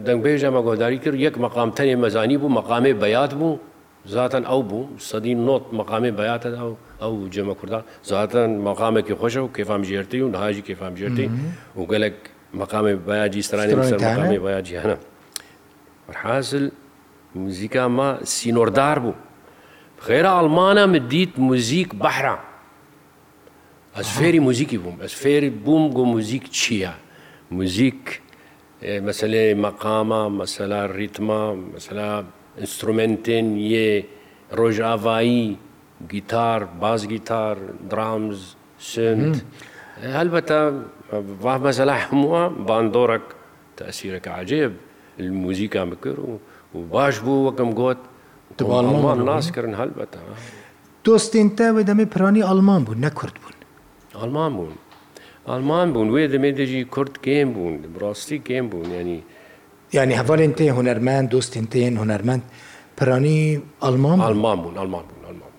دەنگبێژە 0.07 0.49
مەگۆداری 0.55 0.97
کرد 1.03 1.15
یەک 1.15 1.35
مەقام 1.43 1.69
تەنێ 1.77 1.95
مەزانی 2.03 2.37
بوو 2.37 2.49
مەقامێ 2.59 2.93
بەیات 3.03 3.33
بوو 3.39 3.55
زاتەن 4.13 4.43
ئەو 4.51 4.61
بوو 4.69 4.83
سەدی 5.09 5.35
نۆت 5.47 5.65
مەقامێ 5.79 6.11
بەیاتە 6.19 6.49
ئەو 6.59 6.71
ئەو 7.01 7.13
جێمە 7.33 7.55
کوردان 7.59 7.83
زاتەن 8.09 8.49
مەقامێکی 8.67 9.13
خۆشە 9.19 9.41
و 9.43 9.49
کێفام 9.55 9.81
ژێرتی 9.89 10.19
و 10.21 10.27
نهاژی 10.35 10.61
کێفام 10.67 10.93
ژێرتی 10.99 11.27
و 11.79 11.81
گەلک 11.91 12.15
مەقامی 12.61 12.93
بەیاجی 13.07 13.41
سرانی 13.49 13.73
سەر 13.91 13.97
مەقامی 14.07 14.39
بەیاجی 14.45 14.75
هەنە 14.81 14.97
حاصل 16.21 16.65
موزیکا 17.35 17.87
ما 17.97 18.09
سینۆردار 18.35 18.97
بوو 19.03 19.13
خێرە 20.05 20.31
ئەڵمانە 20.37 20.83
مدیت 20.95 21.31
موزیک 21.37 21.89
بەحرا 22.03 22.35
ئەس 23.97 24.09
فێری 24.17 24.39
موزیکی 24.47 24.77
بووم 24.83 24.97
ئەس 25.03 25.13
فێری 25.21 25.49
بووم 25.65 25.85
گۆ 25.97 26.01
موزیک 26.13 26.45
چییە؟ 26.59 26.93
موزیک 27.51 28.21
mesele 28.81 29.55
maqama 29.55 30.21
mesela 30.41 30.87
ritma 30.99 31.53
mesela 31.75 32.23
instrumentin 32.61 33.57
ye 33.57 34.05
rojavayî 34.53 35.57
gitar 36.09 36.67
baz 36.81 37.07
gitar 37.07 37.57
drums 37.91 38.37
sünd 38.79 39.35
elbette 40.03 40.71
vah 41.41 41.57
mesela 41.63 41.99
hemû 41.99 42.67
bandorek 42.67 43.21
tesîrek 43.77 44.25
ecêb 44.41 44.71
الموزیکا 45.25 45.83
بکر 45.91 46.17
و 46.19 46.31
باش 46.93 47.15
بوو 47.25 47.39
وەکەم 47.47 47.69
گوت 47.79 48.01
دڵمان 48.57 49.19
ناسکردن 49.29 49.75
هەلبەتە 49.81 50.19
دۆستێن 51.05 51.47
تاوێ 51.57 51.81
دەمێ 51.89 52.05
پرانی 52.13 52.41
ئەلمان 52.49 52.81
بوو 52.87 52.99
نەکرد 53.05 53.35
بوون 53.43 53.55
ئەلمان 54.19 54.51
بوون 54.57 54.75
ئالمان 55.53 55.87
بوون 55.93 56.09
وێ 56.15 56.23
دەمێ 56.33 56.51
دەژی 56.59 56.83
کورد 56.93 57.15
گێم 57.25 57.49
بوون 57.55 57.75
ڕاستی 58.01 58.37
گێم 58.47 58.65
بوون 58.71 58.89
ینی 58.99 59.19
ینی 59.97 60.15
هەوارێن 60.21 60.51
تێ 60.57 60.65
هوەرمەند 60.77 61.25
دۆستین 61.33 61.65
تێن 61.73 61.93
هوەرمەند 62.01 62.43
پرانی 62.97 63.39
ئەلمان 63.85 64.17
ئەلمان 64.27 64.57
بوون 64.63 64.75
ئەلمان 64.81 65.03
بوون 65.09 65.23
ئەلمان 65.29 65.51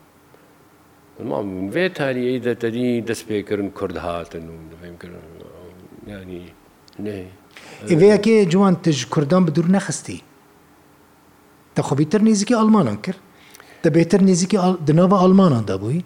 ئەلمان 1.18 1.44
وێ 1.75 1.87
تاریی 1.99 2.35
دەتەری 2.47 2.88
دەست 3.09 3.25
پێکردن 3.28 3.68
کورد 3.78 3.97
هاتن 4.04 4.44
و 4.50 4.54
دەێمکردن 4.73 5.25
ینی 6.12 6.42
نێ 7.06 7.18
ئێوەیەکێ 7.90 8.35
جوان 8.52 8.75
تژ 8.85 8.99
کوردان 9.14 9.42
بدور 9.49 9.66
نەخستی 9.76 10.20
دەخۆبیتر 11.76 12.20
نزیکی 12.30 12.54
ئەلمانان 12.61 12.99
کرد 13.04 13.20
دەبێتتر 13.85 14.20
نزیکی 14.30 14.56
دناوە 14.88 15.16
ئەلمانان 15.23 15.64
دەبووی 15.73 16.02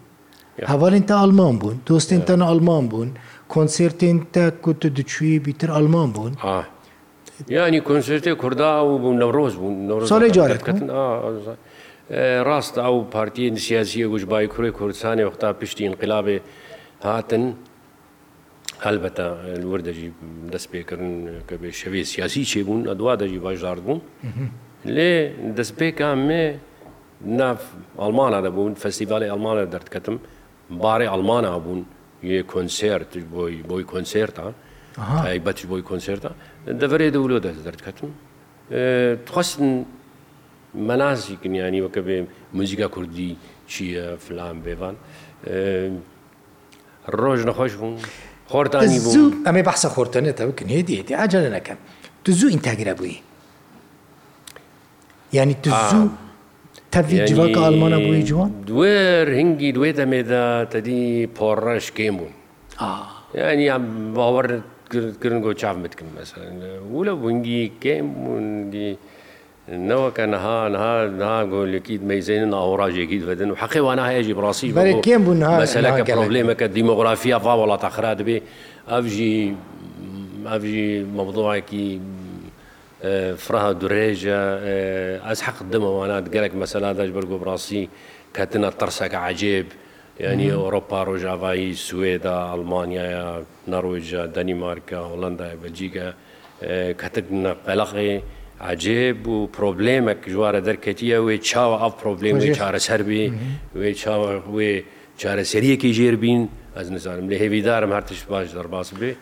هەوارین 0.72 1.04
تا 1.10 1.14
ئەلمان 1.22 1.54
بوون 1.60 1.78
دۆستین 1.86 2.22
تەنە 2.28 2.44
ئەلمان 2.50 2.84
بوون. 2.90 3.10
کۆنسرتین 3.48 4.18
تا 4.32 4.48
کوتە 4.62 4.86
دچوی 4.96 5.38
بیتر 5.38 5.68
ئەلمان 5.70 6.08
بوون 6.14 6.32
ینی 7.48 7.80
کۆنسرتی 7.80 8.32
کووردا 8.40 8.82
و 8.86 8.98
بوون 8.98 9.16
نەڕۆز 9.20 9.54
بوون 9.56 10.06
ساڵی 10.08 10.30
جارەتکەن 10.36 10.88
ڕاست 12.48 12.74
ئەو 12.84 12.96
پارتی 13.14 13.44
سیاسیە 13.66 14.06
گوژبای 14.12 14.46
کوڕی 14.52 14.70
کوردستانی 14.78 15.24
وەختا 15.24 15.48
پشتی 15.60 15.84
انقلابێ 15.88 16.38
هاتن 17.02 17.44
هەلبەتە 18.86 19.26
وەردەژی 19.70 20.10
دەست 20.52 20.68
پێکردن 20.72 21.14
کە 21.48 21.54
بێ 21.60 21.70
شەوێ 21.80 22.02
سیاسی 22.12 22.44
چێبوون 22.50 22.88
ئەدوا 22.90 23.12
دەژی 23.20 23.38
باشدار 23.46 23.78
بوون 23.84 24.00
لێ 24.94 25.12
دەستپێکە 25.58 26.08
مێ 26.28 26.44
ناف 27.22 27.60
ئەلمانە 28.00 28.40
دەبوون 28.46 28.74
فەستیڤالی 28.82 29.28
ئەلمانە 29.32 29.64
دەردکەتم 29.74 30.16
بارێ 30.84 31.06
ئەلمانە 31.12 31.52
بوون 31.64 31.82
یە 32.30 32.42
کۆنسرت 32.52 33.12
بۆی 33.34 33.54
بۆی 33.70 33.84
کۆنسرتە 33.92 34.46
تایبەت 35.24 35.58
بۆی 35.70 35.82
کۆنسرتە 35.90 36.30
دەبەرێ 36.82 37.06
دەولۆ 37.16 37.38
دەست 37.44 37.60
دەردکەتم 37.66 38.08
خواستن 39.34 39.68
مەنازی 40.88 41.34
کنیانی 41.42 41.80
وەکە 41.86 42.00
بێ 42.06 42.16
موزیکا 42.56 42.88
کوردی 42.94 43.30
چییە 43.72 44.04
فلان 44.24 44.56
بێوان 44.64 44.94
ڕۆژ 47.20 47.40
نەخۆش 47.48 47.72
بوون 47.80 47.96
خۆرتانی 48.52 48.98
بوو 49.04 49.24
ئەمێ 49.46 49.62
بەسە 49.68 49.88
خۆرتەنێتەوە 49.94 50.52
کن 50.58 50.68
هێدیێتی 50.76 51.14
ئاجارە 51.20 51.50
نەکەم 51.56 51.78
تو 52.24 52.30
زوو 52.38 52.50
ئینتاگرە 52.54 52.94
بووی 52.98 53.18
ینی 55.38 55.54
تو 55.64 55.70
زوو 55.90 56.04
تەوی 56.94 57.26
جیواکە 57.28 57.58
ئالمانە 57.64 57.98
بووی 58.04 58.22
جوان 58.28 58.50
دوێر 58.68 59.26
هنگی 59.38 59.70
دوێ 59.76 59.90
دەمێدا 60.00 60.46
تەدی 60.72 61.26
پۆڕەش 61.38 61.86
کێم 61.96 62.14
بوون 62.20 62.34
ینی 63.34 63.68
باوەڕکردن 64.16 65.38
گۆ 65.44 65.50
چاو 65.62 65.76
بتکن 65.84 66.08
مەسە 66.16 66.38
و 66.94 67.04
لە 67.06 67.12
بنگی 67.22 67.72
کێم 67.84 68.06
بوونگی 68.24 68.90
نەوەکە 69.88 70.24
نەها 70.32 70.60
نها 70.74 70.94
نها 71.20 71.38
گۆلێکیت 71.52 72.02
مەیزێنن 72.10 72.50
ئاوڕژێکیت 72.58 73.24
بەدن 73.28 73.48
و 73.50 73.54
حەقیوانە 73.62 74.02
هەیەژی 74.10 74.34
بڕاستی 74.38 74.72
کێم 75.06 75.22
بوون 75.26 75.38
مەسەلەکە 75.64 76.02
پرۆبلێمەکە 76.10 76.66
دیمۆگرافیا 76.76 77.36
فاوەڵات 77.44 77.82
ئەخرا 77.86 78.12
دەبێ 78.20 78.38
ئەفژی 78.92 79.38
ئەفژی 80.50 80.90
مەبدوواکی 81.16 81.88
فراها 83.38 83.72
درێژە 83.82 84.40
ئەس 85.28 85.40
حەق 85.46 85.58
دمەوانات 85.74 86.24
گەلک 86.34 86.52
مەسەلاداش 86.62 87.10
بەرگۆ 87.16 87.36
بڕاستی 87.42 87.82
کەتنە 88.36 88.70
ترسەکە 88.80 89.18
عجێب 89.28 89.66
ینی 90.24 90.50
ئەوروپا 90.58 91.00
ڕۆژاوایی 91.10 91.70
سوێدا 91.86 92.36
ئەلمانیاە 92.50 93.24
نەڕۆژە 93.72 94.22
دەنیمارکە 94.36 94.98
هۆڵندای 95.10 95.54
بەلجیکە 95.62 96.08
کەتنە 97.00 97.52
قەلقی 97.66 98.14
عجێب 98.70 99.18
و 99.34 99.38
پرۆبلێمێک 99.56 100.20
ژوارە 100.32 100.60
دەرکەتیە 100.68 101.18
وێ 101.26 101.36
چاوە 101.48 101.76
ئەف 101.82 101.92
پرۆبلێمی 102.00 102.48
چارەسەربی 102.58 103.24
وێ 103.80 103.90
چاوە 104.02 104.30
وێ 104.56 104.72
چارەسەریەکی 105.20 105.90
ژێربین 105.98 106.42
ئەس 106.76 106.88
نزانم 106.96 107.26
لە 107.32 107.36
هێویدارم 107.42 107.90
هەرتش 107.96 108.20
باش 108.30 108.48
دەرباس 108.56 108.90
بێ. 109.00 109.12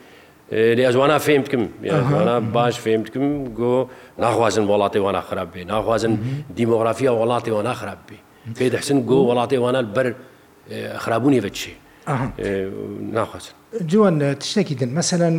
لێ 0.76 0.84
ئەزوانە 0.88 1.18
فێم 1.26 1.42
بکەم 1.46 1.64
یانە 1.90 2.34
باش 2.54 2.74
فێم 2.84 3.02
بکەم 3.06 3.26
گۆ 3.60 3.74
ناخوازن 4.22 4.64
وڵاتی 4.72 5.00
وانە 5.04 5.20
خراپ 5.28 5.48
بێ 5.54 5.62
ناخوازن 5.72 6.14
دیمۆگرافیا 6.56 7.12
وڵاتی 7.20 7.50
وان 7.56 7.64
ناخراپ 7.70 8.00
بێ 8.08 8.18
پێ 8.58 8.66
دەحسن 8.74 8.98
گۆ 9.10 9.16
وڵاتی 9.30 9.58
وانە 9.64 9.80
بەر 9.96 10.08
خراببوونی 11.02 11.40
بە 11.44 11.50
چی 11.58 11.72
ناخوازن 13.16 13.52
جوان 13.90 14.16
تشتێکی 14.42 14.74
دن 14.80 14.90
مەمثلەن 14.96 15.36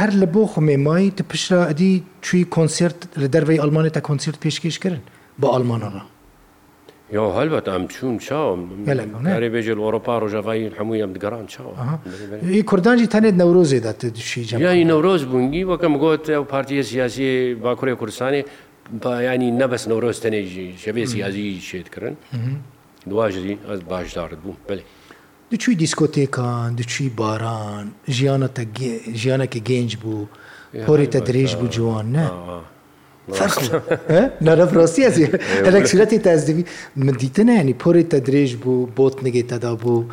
هەر 0.00 0.10
لە 0.20 0.26
بۆ 0.34 0.40
خمێمایی 0.54 1.10
تپشرا 1.18 1.60
ئەدی 1.70 1.90
چوی 2.26 2.44
کۆنسرت 2.54 2.98
لە 3.20 3.26
دەروی 3.34 3.58
ئەلمانێت 3.62 3.94
تا 3.96 4.00
کۆنسرت 4.08 4.36
پێشکەشکردن 4.44 5.02
بە 5.40 5.46
ئەلمانەوە 5.54 6.02
یا 7.12 7.24
هەلبەت 7.38 7.66
ئەم 7.72 7.84
چوون 7.94 8.18
چاومێ 8.26 9.48
بێژێت 9.54 9.78
ئۆرۆپا 9.84 10.14
ڕۆژەڤایی 10.22 10.74
هەمووی 10.78 11.00
ئەم 11.04 11.12
دگەران 11.16 11.46
چاوە 11.54 11.72
ی 12.58 12.62
کوردانجی 12.70 13.06
تەنێت 13.14 13.34
نەورۆزێدا 13.42 13.92
تشیجیانی 14.00 14.84
نەورۆز 14.90 15.22
بوونگی 15.30 15.62
وەکەم 15.70 15.94
گوت 16.02 16.24
ئەو 16.36 16.44
پارتیە 16.52 16.82
سیاسی 16.92 17.54
باکوڕی 17.64 17.94
کوردستانی 18.00 18.42
بەیانی 19.02 19.48
نەبەس 19.60 19.82
نەورۆز 19.90 20.16
تەنێژی 20.24 20.68
شەبێ 20.84 21.02
سیازی 21.14 21.46
شێتکردن 21.70 22.14
دواژری 23.10 23.54
ئەس 23.68 23.80
باشدارت 23.92 24.38
بوو 24.42 24.56
بێ. 24.68 24.76
دچوی 25.52 25.74
دیسکۆتێکان 25.82 26.68
دچوی 26.80 27.08
باران 27.20 27.86
ژیانەتە 28.16 28.62
ژیانەکی 29.22 29.60
گەنج 29.70 29.92
بوو 30.02 30.22
پۆریتە 30.86 31.20
درێژ 31.28 31.52
بوو 31.60 31.68
جوان 31.76 32.06
نە. 32.16 32.26
نرە 33.28 34.64
فرۆسیەزی 34.70 35.24
ئەلەکسیرەتی 35.66 36.18
تازدەوی 36.26 36.64
من 36.96 37.14
دیتنە 37.20 37.54
ینی 37.60 37.74
پۆێتە 37.82 38.18
درێژ 38.26 38.50
بوو 38.62 38.90
بۆت 38.96 39.16
نگەێتەدا 39.26 39.72
بوو 39.82 40.04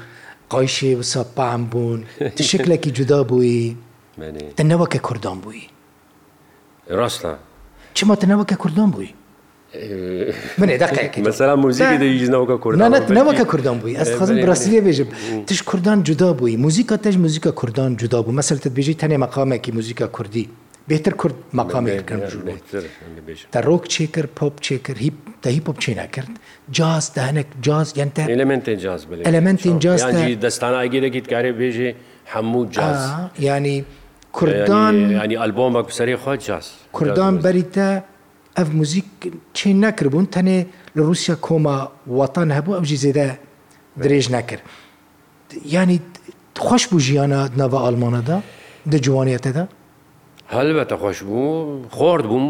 قایشێ 0.53 0.91
وسە 0.99 1.21
پام 1.37 1.61
بوون 1.71 1.99
تشکلێکی 2.39 2.91
جودا 2.97 3.19
بووی 3.29 3.75
تەنەوەکە 4.57 4.99
کوردان 5.07 5.37
بووی 5.43 5.63
ڕاستە 6.97 7.31
چما 7.97 8.13
تەنەوەکە 8.21 8.55
کوردان 8.63 8.89
بووی 8.93 9.11
منێ 10.59 10.75
دەقەسەلا 10.81 11.55
موزیکی 11.65 11.97
دەیژنەوەکە 12.01 12.57
کوردان 12.63 12.79
نەوەکە 13.17 13.45
کوردان 13.51 13.77
بووی 13.81 13.93
ئەس 13.99 14.09
خەزم 14.19 14.37
ڕاستیە 14.49 14.81
بێژم 14.85 15.09
تش 15.47 15.59
کوردان 15.69 15.99
جودا 16.07 16.29
بووی 16.39 16.55
موزیکە 16.65 16.95
تەش 17.03 17.15
موزیکە 17.25 17.51
کوردان 17.59 17.91
جودا 18.01 18.19
بوو 18.25 18.37
مەسەر 18.41 18.57
تبیژی 18.63 18.95
تەنێ 19.01 19.17
مەقامێکی 19.25 19.71
موزیکە 19.77 20.07
کوردی 20.17 20.45
بهتر 20.87 21.11
کرد 21.21 21.33
مقامی 21.53 22.03
کردن 22.03 22.27
تروک 23.51 23.83
چیکر 23.87 24.25
پاپ 24.35 24.59
چیکر 24.59 24.97
هیپ 24.97 25.13
تا 25.41 25.49
هیپ 25.49 25.67
هاپ 25.67 25.79
چینا 25.83 26.05
کرد 26.07 26.29
جاز 26.71 27.13
دهنک 27.13 27.45
جاز 27.61 27.93
یعنی 27.97 28.11
تا 28.11 28.23
المنت 28.23 28.69
جاز 28.69 29.05
بله 29.05 29.21
المنت 29.27 29.67
جاز 29.67 30.01
تا 30.01 30.11
یعنی 30.19 30.35
دستانه 30.43 30.77
اگیره 30.85 31.09
کیت 31.15 31.27
کاری 31.31 31.51
بیجه 31.59 31.89
همو 32.25 32.65
جاز 32.65 32.99
یعنی 33.39 33.75
کوردان 34.37 34.95
یعنی 35.19 35.35
البوم 35.45 35.75
اک 35.75 35.89
سری 35.91 36.15
خود 36.15 36.39
جاز 36.47 36.65
کوردان 36.97 37.37
بریتا 37.45 37.89
اف 38.57 38.69
موزیک 38.77 39.05
چی 39.53 39.73
نکربون 39.73 40.25
تنه 40.25 40.65
لروسیا 40.95 41.35
کوما 41.35 41.91
وطن 42.07 42.51
هبو 42.51 42.73
او 42.75 42.81
جزیده 42.83 43.39
درێژ 43.99 44.25
نەکرد 44.35 44.63
ینی 45.65 46.01
خۆش 46.59 46.83
بوو 46.89 46.99
ژیانە 47.07 47.41
نەوە 47.57 47.79
ئەلمانەدا 47.85 48.37
دە 48.91 48.97
جوانێتەدا؟ 49.07 49.63
هەلبەتە 50.57 50.95
خۆش 51.03 51.19
بوو 51.23 51.83
خۆرد 51.97 52.25
بووم 52.31 52.47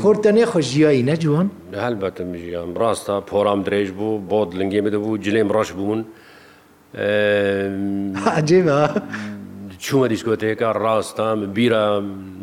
خۆردەنێ 0.00 0.44
خۆشیایی 0.52 1.02
نەجوان 1.12 1.46
هەلبەتە 1.84 2.22
ژیان 2.44 2.70
ڕاستە 2.80 3.14
پۆرام 3.30 3.60
درێژ 3.68 3.90
بوو 3.98 4.12
بۆ 4.30 4.40
لنگێ 4.58 4.80
دەبوو 4.94 5.16
جلێم 5.24 5.48
ڕەش 5.56 5.70
بوون 5.78 6.00
عجێمە 8.38 8.78
چوومە 9.84 10.06
دیسکۆتێکە 10.12 10.62
ڕاستان 10.82 11.38
بیرە 11.56 11.84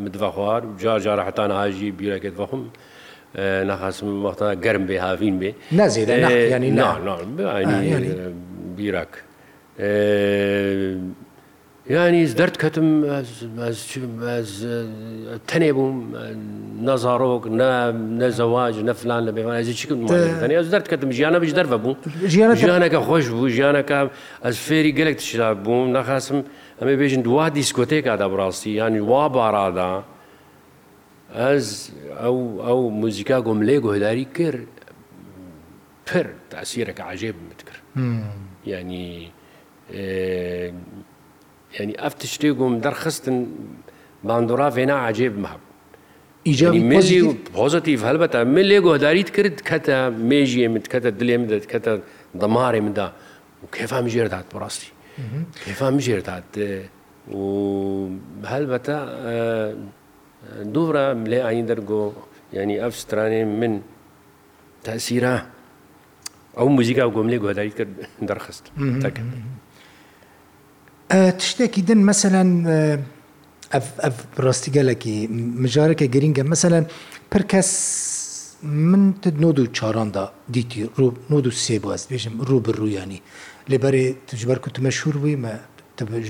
مدە 0.04 0.24
خوار 0.34 0.62
جار 0.82 1.00
جارە 1.04 1.22
حتان 1.28 1.50
هاژی 1.60 1.90
بیرەکەت 2.00 2.34
بەخم 2.40 2.60
نەخاسم 3.70 4.06
وەختا 4.26 4.48
گەرم 4.64 4.84
بێ 4.88 4.92
هاوین 5.06 5.34
بێ 5.40 5.50
نازێ 5.78 6.00
ینی 7.84 8.10
بیرەک. 8.78 9.14
ینی 9.78 12.24
دەرد 12.38 12.56
کەتم 12.62 12.88
تەنێ 15.50 15.70
بووم 15.78 15.96
نەزارۆک 16.88 17.44
نەزەواج 18.22 18.74
نەفلان 18.88 19.22
لە 19.26 19.32
بێوانزی 19.36 19.74
چکنیاز 19.80 20.66
دەرد 20.74 20.86
کەتم 20.92 21.08
ژیانە 21.18 21.38
بش 21.42 21.52
دەرە 21.58 21.74
بوو 21.84 21.92
ژیانەکە 22.62 23.00
خۆش 23.08 23.24
بوو 23.34 23.48
ژیانەکە 23.56 23.98
ئەس 24.44 24.56
فێری 24.66 24.92
گەلێک 24.98 25.16
تشدا 25.22 25.48
بووم 25.64 25.86
نەخاسم 25.96 26.38
ئەمە 26.80 26.94
بێژن 27.00 27.22
دوا 27.28 27.44
دیسکۆتێکادا 27.58 28.26
بڕاستی 28.32 28.70
ینی 28.80 29.00
وا 29.10 29.24
بارادا 29.36 29.92
ئەس 31.38 31.68
ئەو 32.22 32.36
ئەو 32.66 32.80
موزیکا 33.02 33.38
گۆم 33.46 33.60
لێ 33.68 33.76
گۆهداری 33.84 34.26
کرد 34.36 34.72
پر 36.06 36.26
تاسیرەکە 36.52 37.02
عژێ 37.12 37.30
بمت 37.36 37.60
کرد 37.68 37.82
ینی 38.72 39.12
ینی 39.94 41.94
ئەف 41.98 42.14
تشتێک 42.20 42.54
گوم 42.60 42.74
دەرخستن 42.84 43.38
باندورا 44.24 44.68
فێنا 44.76 44.96
عجێب 45.08 45.34
مەب 45.42 45.60
مێزی 46.88 47.22
پۆزتیف 47.56 48.00
هەلبەتە 48.08 48.38
من 48.56 48.64
لێ 48.70 48.78
گۆداریت 48.88 49.30
کرد 49.36 49.56
کەتە 49.70 49.96
مێژیە 50.30 50.68
من 50.74 50.82
کەتە 50.92 51.10
دلێ 51.20 51.36
مدەت 51.42 51.64
کەتە 51.72 51.92
دەمارێ 52.40 52.80
مندا 52.86 53.06
کێفام 53.74 54.06
ژێردات 54.12 54.46
بڕاستی 54.54 54.90
کێفام 55.64 55.96
ژێردات 56.06 56.48
و 57.40 57.42
هەلبەتە 58.52 58.98
دوورە 60.74 61.06
لێ 61.30 61.40
ئاین 61.46 61.66
دەرگۆ 61.70 62.02
ینی 62.56 62.76
ئەف 62.82 62.94
سترانێ 63.02 63.42
من 63.60 63.74
تاسیرە 64.86 65.36
ئەو 66.58 66.66
موزیکا 66.76 67.04
گۆم 67.16 67.28
لێ 67.32 67.38
گۆداری 67.44 67.72
کرد 67.78 67.92
دەرخست 68.28 68.64
تەکەن. 69.04 69.26
تشتێکی 71.10 71.82
دن 71.88 72.00
مثلەن 72.12 72.48
ڕاستیگەلێکی 74.44 75.16
مژارێکە 75.64 76.06
گرینگە 76.14 76.42
مثلەن 76.54 76.84
پر 77.32 77.42
کەس 77.52 77.70
من 78.90 79.04
نۆ 79.42 79.48
و 79.60 79.66
چاراندا 79.76 80.24
دیتی 80.54 80.80
نۆ 81.30 81.36
و 81.46 81.50
سێ 81.64 81.76
باز 81.84 82.00
بێژم 82.10 82.34
ڕوو 82.48 82.60
بڕوویانی 82.66 83.20
لێبەرێ 83.70 84.04
تجبەر 84.30 84.58
کو 84.62 84.68
مەشهور 84.86 85.14
بوویمە 85.22 85.54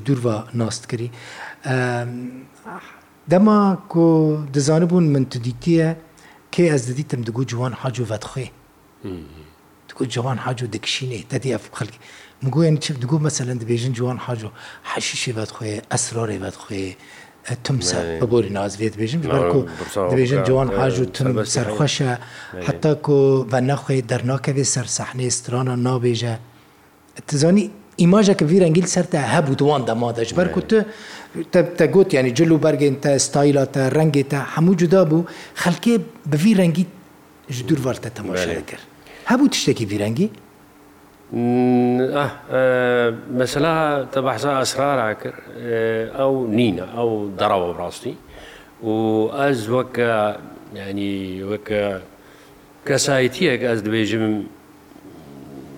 دووروا 0.06 0.38
ناستکردی 0.60 1.10
دەما 3.32 3.60
کۆ 3.92 4.06
دەزانبوون 4.54 5.04
من 5.14 5.24
تو 5.32 5.38
دیتیە 5.48 5.88
کێ 6.54 6.64
ئەس 6.72 6.82
دەدیتم 6.88 7.20
دەگو 7.28 7.42
جوان 7.50 7.72
حاج 7.80 7.96
و 8.00 8.06
ڤەتخێ 8.10 8.46
دەگو 9.88 10.04
جوان 10.14 10.38
حاج 10.38 10.62
و 10.62 10.66
دەکشینێ 10.74 11.20
دەدی 11.32 11.50
ئەف 11.54 11.64
خەلکی 11.78 11.98
گوێن 12.54 12.76
چ 12.84 12.86
دگو 13.02 13.16
مەسەەن 13.26 13.58
دەبێژن 13.62 13.92
جوان 13.98 14.18
حاجۆ 14.26 14.50
حەشیشی 14.90 15.32
بەد 15.36 15.50
خوێ 15.56 15.72
ئەسرۆێ 15.92 16.38
بەد 16.44 16.56
خوێ 16.62 16.84
تمسە 17.64 17.98
بەبووری 18.20 18.50
نازێت 18.56 18.94
بێژم 19.00 19.20
بەکو 19.24 19.60
دەبێژن 20.12 20.40
جوان 20.48 20.68
حاج 20.78 20.94
و 21.02 21.04
تم 21.16 21.28
سەرخۆشە 21.54 22.12
حتا 22.66 22.92
کو 23.06 23.18
بە 23.52 23.58
نەخۆی 23.70 24.00
دەرناکەوێ 24.10 24.64
سەر 24.74 24.86
سەحنێ 24.98 25.26
سترانە 25.38 25.74
نابێژە 25.86 26.34
تزانی 27.28 27.64
ئیماژەکە 28.02 28.44
ڤرەنگیل 28.50 28.86
سەرتە 28.94 29.18
هەبوو 29.34 29.58
دوان 29.60 29.82
دەمادەش 29.88 30.30
بەرکو 30.38 30.60
تو 30.70 30.78
تە 31.78 31.82
گوت 31.94 32.08
ینی 32.18 32.32
جل 32.38 32.50
و 32.52 32.58
بەرگین 32.64 32.94
تە 33.04 33.08
ستایلا 33.26 33.64
تە 33.74 33.80
ڕەنگێ 33.96 34.24
تە 34.30 34.38
هەموو 34.54 34.74
جودا 34.80 35.02
بوو 35.10 35.28
خەلکێ 35.62 35.94
بەڤی 36.30 36.52
ڕەنگی 36.60 36.84
دوورواردە 37.68 38.10
تەماشا 38.18 38.52
کرد 38.70 38.84
هەبوو 39.30 39.46
تشتێکی 39.54 39.86
ڤرەنگی 39.92 40.28
مەسەلا 41.30 44.08
تە 44.12 44.18
بەحسا 44.26 44.50
ئەسرارا 44.60 45.08
کرد 45.20 45.40
ئەو 46.18 46.32
نینە 46.56 46.86
ئەو 46.96 47.10
دەڕەوە 47.40 47.68
بڕاستی 47.76 48.14
و 48.82 48.94
ئەس 49.36 49.60
وەکە 49.74 50.12
ینی 50.80 51.16
وەکە 51.50 51.82
کەسایەتیەک 52.88 53.60
ئەس 53.68 53.80
دەبێژم 53.86 54.24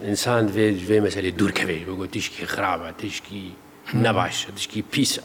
ئینسان 0.06 0.42
دوێ 0.46 0.66
دوێ 0.80 0.98
مەسەلی 1.06 1.30
دوورکەوێ 1.38 1.78
بۆ 1.98 2.04
تیشکی 2.14 2.42
خراپە 2.54 2.88
تشکی 3.00 3.46
نەباشە 4.04 4.48
تشکی 4.56 4.80
پیسە 4.94 5.22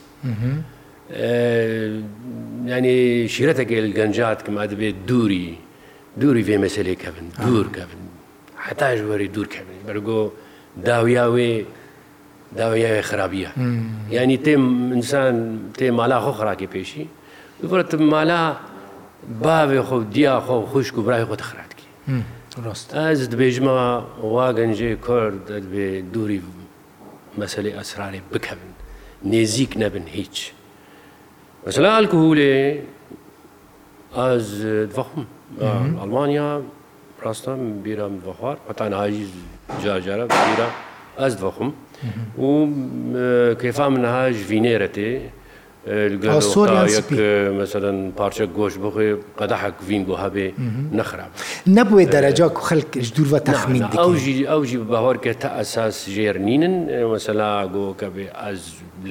ینی 2.71 2.97
شیرەتەکە 3.33 3.75
گەنجات 3.99 4.39
کەما 4.45 4.63
دەبێت 4.71 4.95
دووری 5.09 5.47
دووری 6.21 6.43
وێ 6.47 6.57
مەسلێکە 6.65 7.09
بن 7.15 7.27
دوورکە 7.45 7.83
بن 7.89 8.01
حتاش 8.65 8.99
وەری 9.01 9.27
دوور 9.27 9.47
کەبێت 9.53 9.81
بەرگۆ 9.85 10.31
داویاوێ 10.85 11.53
داویاوێ 12.57 13.01
خراپە 13.01 13.49
ینی 14.09 14.37
تێ 14.45 14.53
انسان 14.97 15.35
تێ 15.77 15.91
مالا 15.99 16.17
خۆ 16.25 16.31
خراکی 16.39 16.67
پێشی 16.73 17.05
دوڕێت 17.61 17.93
مالا 17.95 18.55
باوێ 19.43 19.81
خۆ 19.87 19.99
دیاخۆ 20.15 20.57
خوشک 20.71 20.97
و 20.97 21.01
برای 21.01 21.25
خۆت 21.25 21.41
خراکی 21.41 21.85
ڕاست 22.65 22.87
ئەز 22.93 23.19
دبێژمە 23.31 23.75
وا 24.33 24.47
گەنجێ 24.57 24.91
کورد 25.05 25.37
دەبێ 25.47 26.13
دووری 26.13 26.41
مەسلەی 27.39 27.77
ئەسرارێ 27.79 28.21
بکەون 28.33 28.71
نێزیک 29.31 29.71
نەبن 29.81 30.05
هیچ 30.15 30.51
مەسلال 31.67 32.05
کوولێ 32.11 32.55
ئەز 34.15 34.45
دخم 34.97 35.23
ئەلمانیا 36.01 36.59
ڕاستان 37.25 37.81
بیرم 37.81 38.13
بەخوار 38.25 38.57
پتانهایی 38.69 39.23
جارجارە 39.83 40.25
بیرە 40.33 40.67
ئەس 41.21 41.33
بەخم 41.43 41.69
و 42.41 42.49
کەفا 43.61 43.79
منهاش 43.89 44.35
ڤینێرەێ 44.49 45.11
مثلەن 47.61 47.97
پارچە 48.17 48.45
گۆش 48.57 48.73
بخێ 48.83 49.07
قەدەحک 49.39 49.75
ڤین 49.87 50.03
بۆ 50.07 50.15
هەبێ 50.23 50.47
نەخراب 50.97 51.31
نەبێ 51.77 52.05
دەرەجا 52.13 52.47
و 52.57 52.59
خەلکش 52.69 53.07
دوورە 53.17 53.39
تەخمین 53.49 53.83
ئەوژی 54.51 54.77
بەهۆر 54.93 55.17
کە 55.23 55.33
تا 55.41 55.49
ئەساس 55.59 55.97
ژێرنینن 56.15 56.75
مەسەلا 57.13 57.51
گۆکە 57.75 58.07
بێ 58.15 58.25
ئەز 58.43 58.61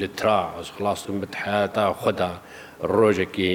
لترا 0.00 0.40
ئەس 0.58 0.68
خلاستم 0.76 1.16
بتحاتا 1.20 1.86
خدا 2.02 2.32
ڕۆژێکی 2.94 3.54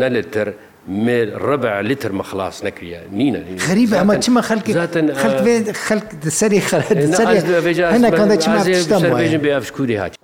نە 0.00 0.08
لتر 0.16 0.48
ڕبع 0.90 1.80
لتر 1.80 2.12
مە 2.12 2.20
خلاص 2.26 2.62
نەکرە 2.64 3.06
نینە 3.12 3.58
خەریب 3.62 3.94
ئەمە 3.94 4.16
چمە 4.26 4.40
خەلکی 4.42 4.74
خەک 5.72 6.28
سەری 6.28 6.60
خەرێژم 6.60 9.42
بێ 9.42 9.52
ئەفشکوری 9.54 9.96
هاات 10.00 10.14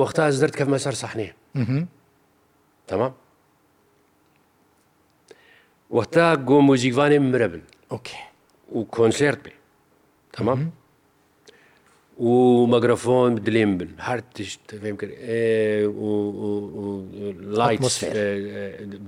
وەختا 0.00 0.22
ئاز 0.26 0.36
دەر 0.42 0.50
کەمە 0.58 0.78
سەر 0.84 0.94
سەحنێ 1.02 1.28
تەمام 2.88 3.12
وەختا 5.90 6.26
گۆ 6.48 6.58
مۆزیوانێ 6.68 7.18
مرە 7.30 7.48
بن 7.52 7.62
و 8.76 8.78
کۆنسرت 8.94 9.40
بێ 9.44 9.52
تەمام؟ 10.34 10.60
و 12.20 12.66
مەگرفۆن 12.72 13.32
دلێن 13.46 13.72
بن 13.78 13.90
هەر 14.06 14.20
تشت 14.34 14.60
فێم 14.82 14.96
کرد 15.00 15.12
لایت 17.58 17.80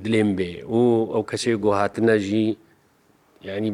دلێن 0.04 0.30
بێ 0.38 0.50
و 0.74 0.78
ئەو 1.14 1.22
کەسێک 1.30 1.58
گۆ 1.64 1.70
هاتنەژی 1.80 2.46
ینی 3.48 3.72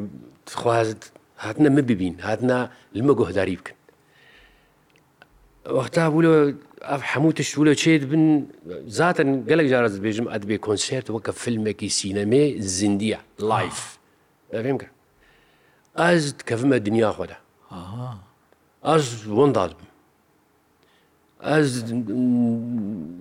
خوازت 0.61 1.03
هاتنە 1.45 1.69
من 1.77 1.85
ببین 1.91 2.15
هاتنا 2.29 2.59
لمە 2.97 3.13
گۆهداری 3.21 3.57
بکن 3.61 3.77
وەختا 5.77 5.99
بوو 6.15 6.33
ئەف 6.91 7.03
هەموو 7.13 7.33
تشتولە 7.39 7.75
چێت 7.83 8.03
بن 8.11 8.23
زاتن 8.99 9.31
گەلک 9.51 9.67
جارز 9.73 9.97
بێژم 10.05 10.27
ئەت 10.33 10.43
بێ 10.49 10.57
کۆنسرت 10.67 11.07
وەکە 11.15 11.33
فیلمێکی 11.43 11.89
سینەمێ 11.99 12.45
زیندیە 12.77 13.19
لایف 13.51 13.79
دەێم 14.53 14.77
کرد 14.81 14.93
ئەز 16.01 16.25
کەفمە 16.49 16.77
دنیا 16.87 17.11
خۆدا 17.19 17.37
ئەس 18.93 19.05
وەنداد 19.39 19.71
بم 19.79 19.89
ئەس 21.53 21.69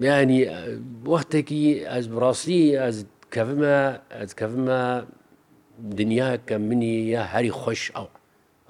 ینی 0.06 0.42
وەختێکی 1.12 1.64
ئەس 1.94 2.06
بڕاستی 2.14 2.64
ئەس 2.84 2.98
کەفمە 3.36 3.78
ئەس 4.20 4.32
کەفمە 4.40 4.80
دنیا 6.00 6.30
کە 6.48 6.56
منی 6.68 6.94
یا 7.16 7.22
هەری 7.34 7.52
خۆش 7.62 7.82
ئەو 7.96 8.08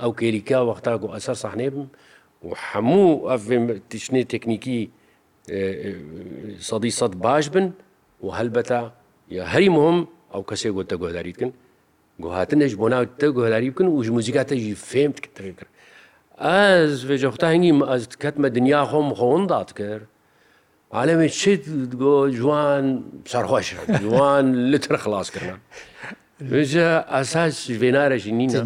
ئەو 0.01 0.12
کێریکا 0.19 0.60
وەختا 0.69 0.91
و 1.03 1.12
ئەسەر 1.15 1.36
سەحنێ 1.43 1.69
بم 1.73 1.88
و 2.45 2.47
هەموو 2.69 3.12
ئەفێم 3.29 3.63
تشنێ 3.91 4.21
تەکنیکی 4.34 4.79
سەدی 6.67 6.91
سەد 6.99 7.13
باش 7.25 7.45
بن 7.53 7.65
و 8.23 8.27
هەلبەتا 8.38 8.82
یا 9.38 9.43
هەری 9.53 9.69
مهم 9.77 9.97
ئەو 10.34 10.41
کەسێک 10.49 10.71
گۆتە 10.77 10.95
گۆداریتکن 11.03 11.51
گوهاتنش 12.23 12.73
بۆ 12.82 12.88
ناو 12.93 13.03
تە 13.19 13.27
گۆداری 13.38 13.67
بکن 13.71 13.88
و 13.95 14.03
ژ 14.06 14.08
موزیکاتەژی 14.17 14.75
فێم 14.89 15.12
کرد 15.23 15.60
ئەس 16.41 17.04
بێژەختا 17.10 17.48
هەنگی 17.54 17.74
ئەس 17.91 18.04
کەتمە 18.24 18.48
دنیا 18.58 18.84
خۆم 18.91 19.08
خۆندات 19.19 19.69
کرد 19.80 20.06
عالەمی 20.98 21.30
چیت 21.39 21.63
گۆ 22.02 22.13
جوان 22.39 22.86
سەرخۆش 23.32 23.67
جوان 24.04 24.46
لتر 24.72 24.96
خلاصکردن 25.04 25.60
وێژە 26.52 26.89
ئاساس 27.13 27.56
وێنارەژی 27.82 28.34
نینە 28.39 28.62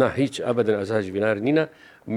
نه 0.00 0.08
هیچ 0.20 0.34
ئەبدن 0.46 0.74
ئەساژ 0.80 1.04
وێنار 1.14 1.36
نینە 1.46 1.64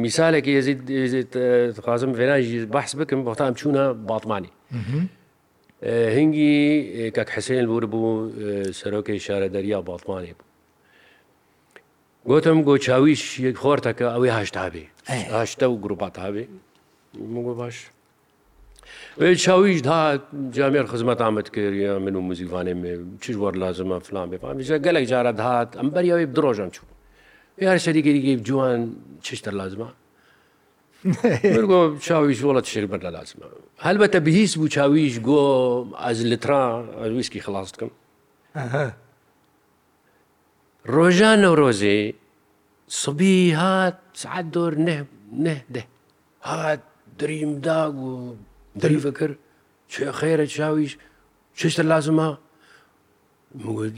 میسالێکی 0.04 0.52
یزیخوازم 0.52 2.12
وێناژی 2.20 2.58
بەحس 2.76 2.94
بکەم 3.00 3.20
بۆ 3.28 3.34
تام 3.40 3.54
چوونە 3.60 3.84
باتمانی 4.10 4.50
هنگی 6.18 6.56
کەک 7.16 7.30
حسێن 7.36 7.66
بور 7.72 7.84
بوو 7.92 8.14
سەرۆکی 8.80 9.20
شارە 9.28 9.48
دەریا 9.56 9.80
باتمانی 9.90 10.34
بوو 10.38 10.47
گوتم 12.28 12.60
گۆچاویش 12.68 13.24
یەک 13.48 13.56
خۆرتەکە 13.64 14.06
ئەوەی 14.14 14.32
هاشتابێ 14.38 14.86
هاشتە 15.38 15.66
و 15.72 15.76
گروپات 15.84 16.16
هاابێ 16.24 16.46
باش 19.20 19.38
چاویش 19.46 19.80
دا 19.90 20.20
جامێر 20.58 20.86
خزمەت 20.92 21.20
ئامد 21.26 21.48
کردە 21.56 21.90
من 22.06 22.16
و 22.20 22.22
موزیوانێ 22.28 22.74
چش 23.24 23.36
وەر 23.44 23.56
لازمە 23.64 23.98
فلان 24.08 24.28
بێ 24.32 24.38
پامیژە 24.44 24.78
گەلێک 24.86 25.06
جارە 25.12 25.32
داات 25.42 25.70
ئەم 25.80 25.88
بەریەوەی 25.96 26.26
درۆژان 26.38 26.70
چوو 26.76 26.86
یار 27.66 27.78
شەریگەریگەی 27.86 28.36
جوان 28.48 28.80
چشتە 29.26 29.52
لازمە 29.60 29.90
گۆ 31.72 31.80
چاویش 32.06 32.40
وڵەت 32.48 32.66
شێر 32.74 32.86
بەر 32.92 33.00
لە 33.06 33.12
لازمە 33.18 33.46
هەلبەتە 33.88 34.16
بهیس 34.28 34.52
بوو 34.58 34.68
چاویش 34.76 35.16
گۆ 35.30 35.40
ئەز 36.04 36.20
لترا 36.32 36.64
ویسکی 37.16 37.40
خلاص 37.40 37.70
بکەم 37.74 37.92
ڕۆژانە 40.96 41.48
و 41.52 41.56
ڕۆژێ 41.62 41.98
سبی 43.02 43.36
هات 43.60 44.00
سعات 44.14 44.46
دۆر 44.56 44.72
نەهدە 45.46 45.84
هات 46.44 46.80
دریم 47.20 47.60
داگ 47.60 47.96
و 47.98 48.36
دەریفە 48.82 49.12
کرد 49.20 49.38
چێ 49.92 50.08
خێرە 50.20 50.46
چاویش 50.56 50.98
چشتە 51.60 51.84
لازمە 51.92 52.28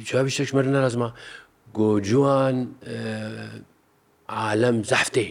چاوی 0.10 0.32
شەشمەر 0.38 0.66
نەرازمە 0.76 1.10
گۆجوان 1.78 2.58
عالەم 4.40 4.78
زەفتێ 4.90 5.28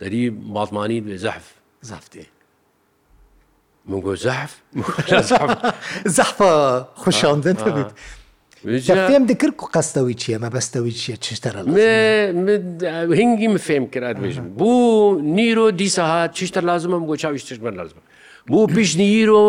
دەری 0.00 0.24
باتمانی 0.54 1.00
بێ 1.06 1.16
زەحف 1.24 1.46
زەفتێ 1.90 2.24
من 3.88 4.00
گۆ 4.04 4.12
زەحف 4.26 4.52
زەحفە 6.16 6.52
خوشاندن 7.02 7.56
فێم 8.66 9.24
دکرد 9.30 9.54
و 9.62 9.66
قەستەوەی 9.74 10.14
چیە 10.20 10.38
مەبەستەوەی 10.44 10.92
چیە 11.00 11.16
چشتەرە 11.24 11.58
هنگی 13.20 13.48
من 13.54 13.58
فێم 13.66 13.84
کراتێژم 13.94 14.46
بوو 14.58 15.20
نیرۆ 15.38 15.66
دیسەهات 15.80 16.30
چشتە 16.38 16.60
لازمم 16.68 17.02
گۆ 17.08 17.14
چاوی 17.22 17.38
چش 17.38 17.58
بەر 17.64 17.74
لازم 17.80 17.96
بوو 18.50 18.66
پیشنی 18.74 19.06
ئیرۆ 19.14 19.44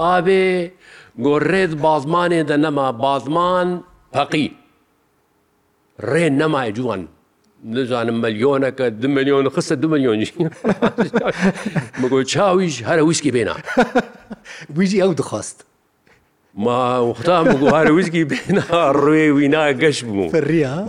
ئابێ 0.00 0.48
گۆ 1.24 1.34
ڕێت 1.50 1.70
بازمانێ 1.84 2.40
دە 2.50 2.56
نەما 2.64 2.86
بازمان 3.04 3.68
پەقی 4.14 4.46
ڕێ 6.10 6.24
نەمای 6.40 6.70
جوان 6.76 7.02
نزانم 7.64 8.18
ملیۆنەکە 8.24 8.84
دو 9.02 9.08
ملیۆن 9.16 9.44
خستە 9.54 9.74
دو 9.82 9.86
ملیۆنی 9.94 10.26
بگۆ 12.00 12.18
چاویش 12.32 12.76
هەرە 12.88 13.02
ویسکی 13.08 13.30
بێنا 13.36 13.56
ویژی 14.76 14.98
ئەو 15.02 15.12
دخواست 15.18 15.58
ما 16.58 16.98
وختام 17.10 17.44
بگوهارە 17.54 17.90
وزگی 17.94 18.24
بێنا 18.30 18.78
ڕێوی 19.04 19.46
ناگەشت 19.56 20.04
بوو 20.08 20.28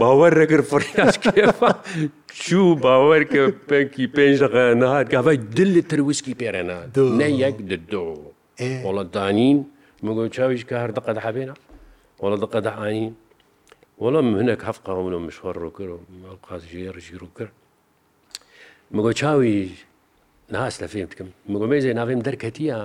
باوە 0.02 0.30
ڕێگر 0.38 0.62
فڕاش 0.70 1.16
چوو 2.46 2.70
باوەەر 2.84 3.24
کە 3.32 3.44
پێکی 3.70 4.06
پێنج 4.18 4.38
دقە 4.44 4.64
نهات 4.82 5.08
گاڤای 5.14 5.38
دل 5.58 5.70
لە 5.78 5.82
تروسکی 5.90 6.34
پێرەنا 6.42 6.80
نە 7.20 7.28
یەک 7.44 7.56
دۆ 7.92 8.06
وڵەتدانین 8.86 9.58
مگۆ 10.06 10.22
چاویش 10.36 10.64
کە 10.70 10.76
هەر 10.84 10.92
دقەت 10.98 11.18
حبێنە 11.26 11.54
وڵە 12.24 12.38
دقە 12.44 12.60
دەعاین 12.68 13.06
وەڵام 14.04 14.28
هەنێک 14.40 14.62
هەف 14.68 14.78
قاون 14.86 15.14
و 15.14 15.20
مشوەڕ 15.30 15.58
ڕووکرد 15.64 15.90
و 15.92 16.26
قازژێ 16.48 16.90
ڕژی 16.96 17.16
ڕوو 17.22 17.34
کرد 17.38 17.54
مگۆ 18.96 19.12
چاوی 19.20 19.70
ناس 20.52 20.76
لە 20.84 20.88
فێم 20.94 21.08
بکەم 21.12 21.30
مگۆ 21.52 21.64
مێزێ 21.72 21.92
ناوێم 22.00 22.22
دەرکەتیە 22.28 22.80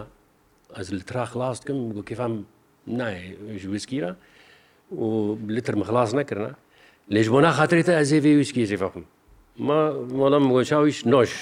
ئەز 0.77 0.88
لە 0.99 1.05
ترا 1.09 1.25
خلاستکەم 1.33 1.79
گو 1.97 2.03
کفام 2.11 2.33
نایە 2.88 3.70
ویسکیرە 3.73 4.12
و 4.99 5.35
لتر 5.49 5.75
مخلاص 5.75 6.14
نەکردە 6.14 6.53
لێژ 7.14 7.29
بۆ 7.33 7.40
ناخاتێتە 7.44 7.92
ئەزێوێ 7.99 8.33
ویسکی 8.38 8.66
زێفەقم 8.70 9.05
ما 9.66 9.79
مەڵام 10.18 10.44
بگۆ 10.49 10.62
چاویش 10.70 10.99
نۆش 11.12 11.33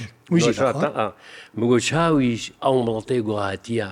بگۆ 1.60 1.78
چاویش 1.88 2.42
ئەو 2.62 2.74
مڵەتەی 2.86 3.20
گوهاتیە 3.26 3.88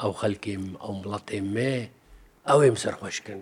ئەو 0.00 0.12
خەلکیم 0.20 0.64
ئەو 0.82 0.92
مڵەتێ 1.02 1.38
مێ 1.54 1.76
ئەوێم 2.48 2.76
سەرخۆشکن 2.82 3.40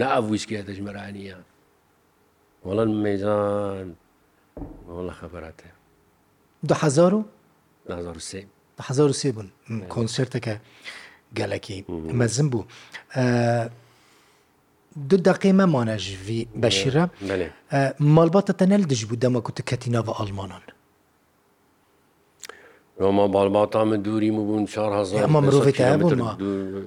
ناویسکیە 0.00 0.60
دەژمەرانیە 0.68 1.38
وەڵەن 2.66 2.90
میزان 3.04 3.86
وڵە 4.94 5.14
خەبەراتێ 5.20 5.70
ده 6.68 6.74
هزار 6.74 7.14
و 7.14 7.20
1970 7.90 9.32
بن 9.36 9.48
کۆنسرتەکە. 9.88 10.56
gelekî 11.34 11.84
mezin 12.12 12.52
bû 12.52 12.60
du 15.10 15.16
deqê 15.16 15.52
me 15.52 15.64
mane 15.64 15.96
ji 15.98 16.16
vî 16.26 16.40
beşîre 16.62 17.04
malbata 17.98 18.52
te 18.52 18.68
nel 18.68 18.88
dij 18.90 19.02
bû 19.10 19.20
dema 19.20 19.40
ku 19.42 19.52
tu 19.54 19.62
ketîna 19.64 20.06
ve 20.06 20.10
almanan 20.12 20.62
ma 23.16 23.26
balbata 23.34 23.84
min 23.84 24.04
dûrî 24.04 24.30
mû 24.30 24.42
bûn 24.48 24.62
ma 25.32 25.40
mirovê 25.46 25.72
te 25.72 25.82
hebûn 25.84 26.20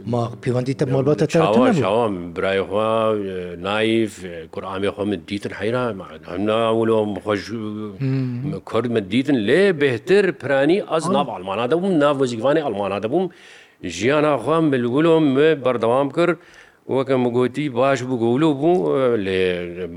ma 0.05 0.31
pîvandî 0.41 0.73
te 0.73 0.85
malbata 0.85 1.25
birayê 2.35 2.61
xwa 2.67 2.89
nayîf 3.69 4.13
kur 4.53 4.63
amê 4.63 4.89
xwa 4.93 5.05
min 5.05 5.19
dîtin 5.27 5.49
heyra 5.49 5.89
hemna 6.31 6.57
xweş 7.21 7.47
Kurd 8.65 8.85
min 8.95 9.03
dîtin 9.13 9.35
lê 9.49 9.63
bêhtir 9.81 10.31
piranî 10.41 10.77
ez 10.97 11.05
nav 11.15 11.27
almana 11.27 11.65
debûm 11.71 11.99
nav 11.99 12.15
wezîkvanê 12.21 12.61
almana 12.63 12.97
debûm 13.03 13.25
ژیانە 13.89 14.33
خۆم 14.43 14.63
بلگولۆم 14.71 15.25
بەردەوام 15.63 16.09
کرد 16.17 16.37
وەکەم 16.95 17.21
گوتی 17.37 17.69
باش 17.69 18.03
بوو 18.03 18.19
گەولۆ 18.23 18.45
بوو 18.61 19.17
لێ 19.25 19.41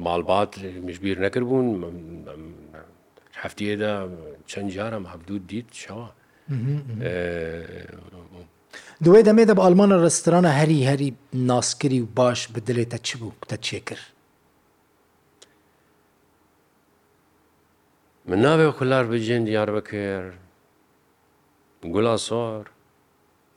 ماڵبات 0.05 0.53
مشبیر 0.87 1.17
نەکرد 1.25 1.45
بوون 1.49 1.67
هەفتێدا 3.43 3.93
چەند 4.51 4.69
جارم 4.75 5.05
هەبدوو 5.13 5.39
دیت 5.49 5.69
شەوە 5.83 6.09
دوێ 9.05 9.21
دەمێدە 9.29 9.53
بە 9.57 9.63
ئەلمانە 9.65 9.97
ڕسترانە 10.05 10.51
هەری 10.59 10.81
هەری 10.91 11.11
ناسکری 11.51 12.01
و 12.01 12.07
باش 12.19 12.49
بدلێتە 12.55 12.99
چ 13.07 13.09
بوو 13.21 13.33
تە 13.49 13.57
چێکرد 13.67 14.07
من 18.29 18.39
ناوێ 18.45 18.67
خولار 18.77 19.05
بجێن 19.13 19.43
دیار 19.49 19.69
بەکرد 19.77 20.35
گولا 21.93 22.17
سۆر 22.29 22.65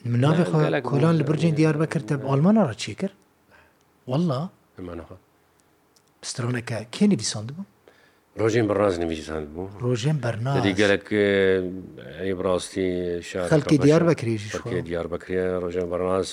مناڵی 0.05 0.43
کۆلان 0.83 1.15
لە 1.19 1.23
برجین 1.29 1.55
دیار 1.57 1.77
بەکردتە 1.81 2.13
ئالمانە 2.29 2.61
ڕچی 2.69 2.93
کرد 3.01 3.15
والله 4.11 4.39
پسترۆنەکە 6.21 6.77
کێ 6.93 7.05
نویسند 7.13 7.49
بوو 7.55 7.65
ڕۆژین 8.39 8.65
بەڕاز 8.69 8.95
نویسند 9.03 9.47
بوو 9.53 9.79
ڕۆژێن 9.83 10.17
بەرنا 10.23 10.51
دیگەلک 10.69 11.05
ئەی 12.19 12.33
بڕاستی 12.39 12.87
خەڵکی 13.53 13.77
دیار 13.85 14.03
بەکریژی 14.09 14.49
دیار 14.89 15.07
بکرێ 15.13 15.43
ڕۆژێن 15.63 15.87
بەڕاز 15.93 16.27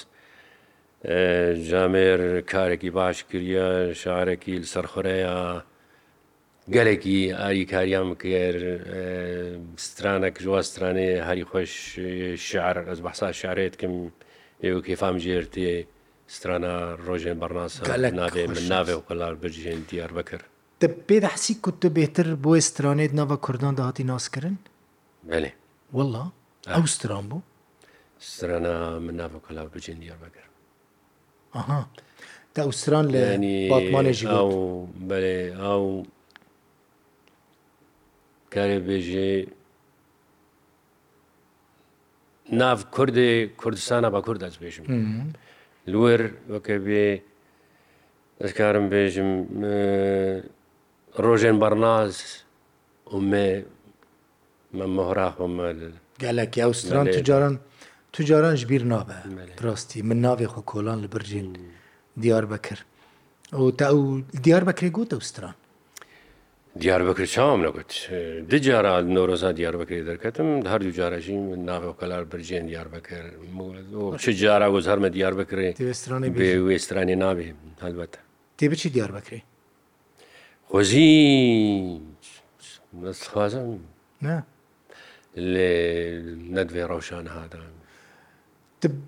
جامێر 1.70 2.20
کارێکی 2.52 2.90
باش 2.98 3.18
کریە 3.30 3.66
شارێکی 4.02 4.56
سەرخورەیە 4.72 5.36
گەلێکی 6.72 7.18
ئاری 7.40 7.64
کاریان 7.72 8.06
بکرد 8.12 8.62
سترانە 9.86 10.28
کژوە 10.36 10.58
سترانێ 10.70 11.08
هەری 11.28 11.44
خۆش 11.50 11.72
شعر 12.46 12.76
ئەس 12.88 13.00
بەسا 13.04 13.28
شارێتکەم 13.42 13.94
ئێوە 14.64 14.80
کێفام 14.86 15.16
ژێرتێ 15.24 15.74
سترانە 16.36 16.72
ڕۆژێن 17.06 17.36
بەڕناسە 17.42 17.80
نابێ 18.20 18.44
من 18.56 18.64
ناوێ 18.72 18.94
و 18.96 19.02
قەلار 19.08 19.34
بژێن 19.42 19.80
دیار 19.90 20.10
بکرد 20.18 20.44
پێ 21.08 21.16
دەحسی 21.24 21.54
کووت 21.64 21.82
بێتر 21.98 22.26
بۆی 22.44 22.60
سترانێت 22.70 23.12
ناوە 23.20 23.36
کوردان 23.44 23.74
داهاتی 23.78 24.04
ناسکردن؟ 24.12 24.56
بێ 25.28 25.50
وله 25.96 26.24
ئەو 26.74 26.82
ستران 26.96 27.24
بوو؟ 27.30 27.40
سترانە 28.34 28.74
من 29.06 29.14
ناوە 29.20 29.38
کەلار 29.46 29.68
بژێن 29.74 29.98
دیار 30.02 30.18
بکرد 30.26 30.52
ئاها 31.54 31.80
تا 32.54 32.60
ئەوستران 32.66 33.06
لە 33.14 33.22
باتمانێژی 33.72 34.26
ئەو 34.34 34.50
بەێ 35.08 35.36
ئەو 35.62 35.84
کارێ 38.54 38.78
بێژێ 38.86 39.32
ناو 42.60 42.78
کوردێ 42.94 43.30
کوردستانە 43.60 44.08
بە 44.14 44.20
کورد 44.26 44.40
دەستبێژم 44.44 44.86
لێر 45.92 46.22
وەکە 46.52 46.76
بێ 46.86 47.06
دەستکارم 48.40 48.86
بێژم 48.92 49.30
ڕۆژێن 51.24 51.56
بەرناز 51.62 52.14
ومێ 53.14 53.50
من 54.76 54.90
مهراخمە 54.96 55.64
گەلێکی 56.22 56.60
ئەوستران 56.64 57.06
تجاران 57.18 57.56
توجاران 58.14 58.56
ji 58.60 58.64
bîr 58.70 58.82
nabe 58.94 59.16
rastî 59.66 59.98
min 60.08 60.18
navê 60.26 60.46
xwe 60.52 60.62
kolan 60.72 60.98
li 61.04 61.08
bircên 61.14 61.46
diyar 62.22 62.44
bekir 62.52 62.78
û 63.60 63.62
te 63.78 63.86
ew 63.96 64.08
diyar 64.44 64.62
bekirê 64.68 64.90
got 64.98 65.10
ئەوستران 65.14 65.54
دیاربکر 66.82 67.26
چاوام 67.34 67.60
نەگوت 67.66 67.90
دجارە 68.50 68.94
نۆرۆزا 69.16 69.50
دیاربکری 69.58 70.02
دەرکەتم 70.10 70.48
هەردوو 70.72 70.94
جارەژی 70.98 71.36
ناوەکەلار 71.70 72.22
برجێن 72.32 72.64
دیاربکر 72.70 73.24
چ 74.24 74.26
جارە 74.42 74.68
گۆز 74.74 74.86
هەرمە 74.90 75.08
دیاربکرێ 75.16 75.68
وێسترانی 76.68 77.16
نابێ 77.24 77.46
هەلبەتە 77.84 78.20
تێ 78.58 78.66
بچی 78.70 78.88
دیاربکری 78.96 79.40
خۆزیخوازم 80.70 83.70
لێ 85.52 85.72
نەدوێ 86.56 86.82
ڕەوشان 86.90 87.26
هادا 87.34 87.60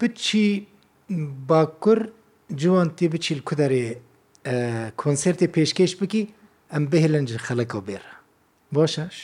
بچی 0.00 0.46
باکوور 1.48 2.00
جوان 2.60 2.88
تێ 2.98 3.04
بچیل 3.12 3.40
کودەرێ 3.48 3.86
کۆنسرتی 5.02 5.46
پێشکەش 5.56 5.94
بکی 6.00 6.22
ئەم 6.72 6.84
بهێلەنج 6.90 7.28
خەڵکەوە 7.46 7.82
بێرە 7.88 8.12
بۆ 8.74 8.84
شەش 8.94 9.16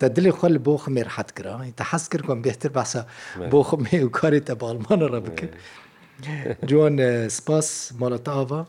دە 0.00 0.06
دلی 0.16 0.32
خۆل 0.36 0.56
بۆ 0.66 0.74
خمێر 0.84 1.08
حەت 1.16 1.30
کرا 1.36 1.54
تا 1.76 1.82
حەز 1.90 2.04
کرد 2.10 2.24
کۆم 2.28 2.40
بهتر 2.46 2.70
باسە 2.76 3.02
بۆ 3.52 3.60
خم 3.68 3.82
هێ 3.92 3.98
و 4.06 4.08
کاری 4.18 4.40
تە 4.46 4.52
باڵمانە 4.62 5.06
ڕە 5.12 5.20
بکرد 5.26 5.54
جوان 6.70 6.96
سپاس 7.38 7.68
مڵەتاوا 8.00 8.62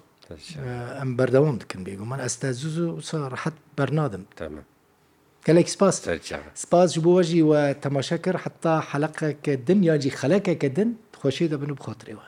ئەم 1.00 1.12
بەردەوام 1.18 1.58
دکن 1.62 1.82
بێگومان 1.88 2.20
ئەستا 2.26 2.50
زوز 2.62 2.78
و 3.14 3.16
ڕحەت 3.34 3.56
بەرنادم 3.78 4.24
تەمە 4.38 4.64
gelek 5.48 5.68
spas 5.76 5.96
Spas 6.64 6.88
ji 6.94 7.00
bo 7.06 7.12
wejî 7.18 7.42
we 7.50 7.62
temaşekir 7.84 8.36
heta 8.44 8.76
heleqeke 8.92 9.54
din 9.68 9.80
ya 9.90 9.96
cî 10.04 10.10
xelekeke 10.20 10.70
din 10.78 10.90
xoşê 11.22 11.46
de 11.52 11.58
bin 11.62 11.70
û 11.74 11.76
bi 11.80 11.84
xatirê 11.86 12.14
we. 12.20 12.28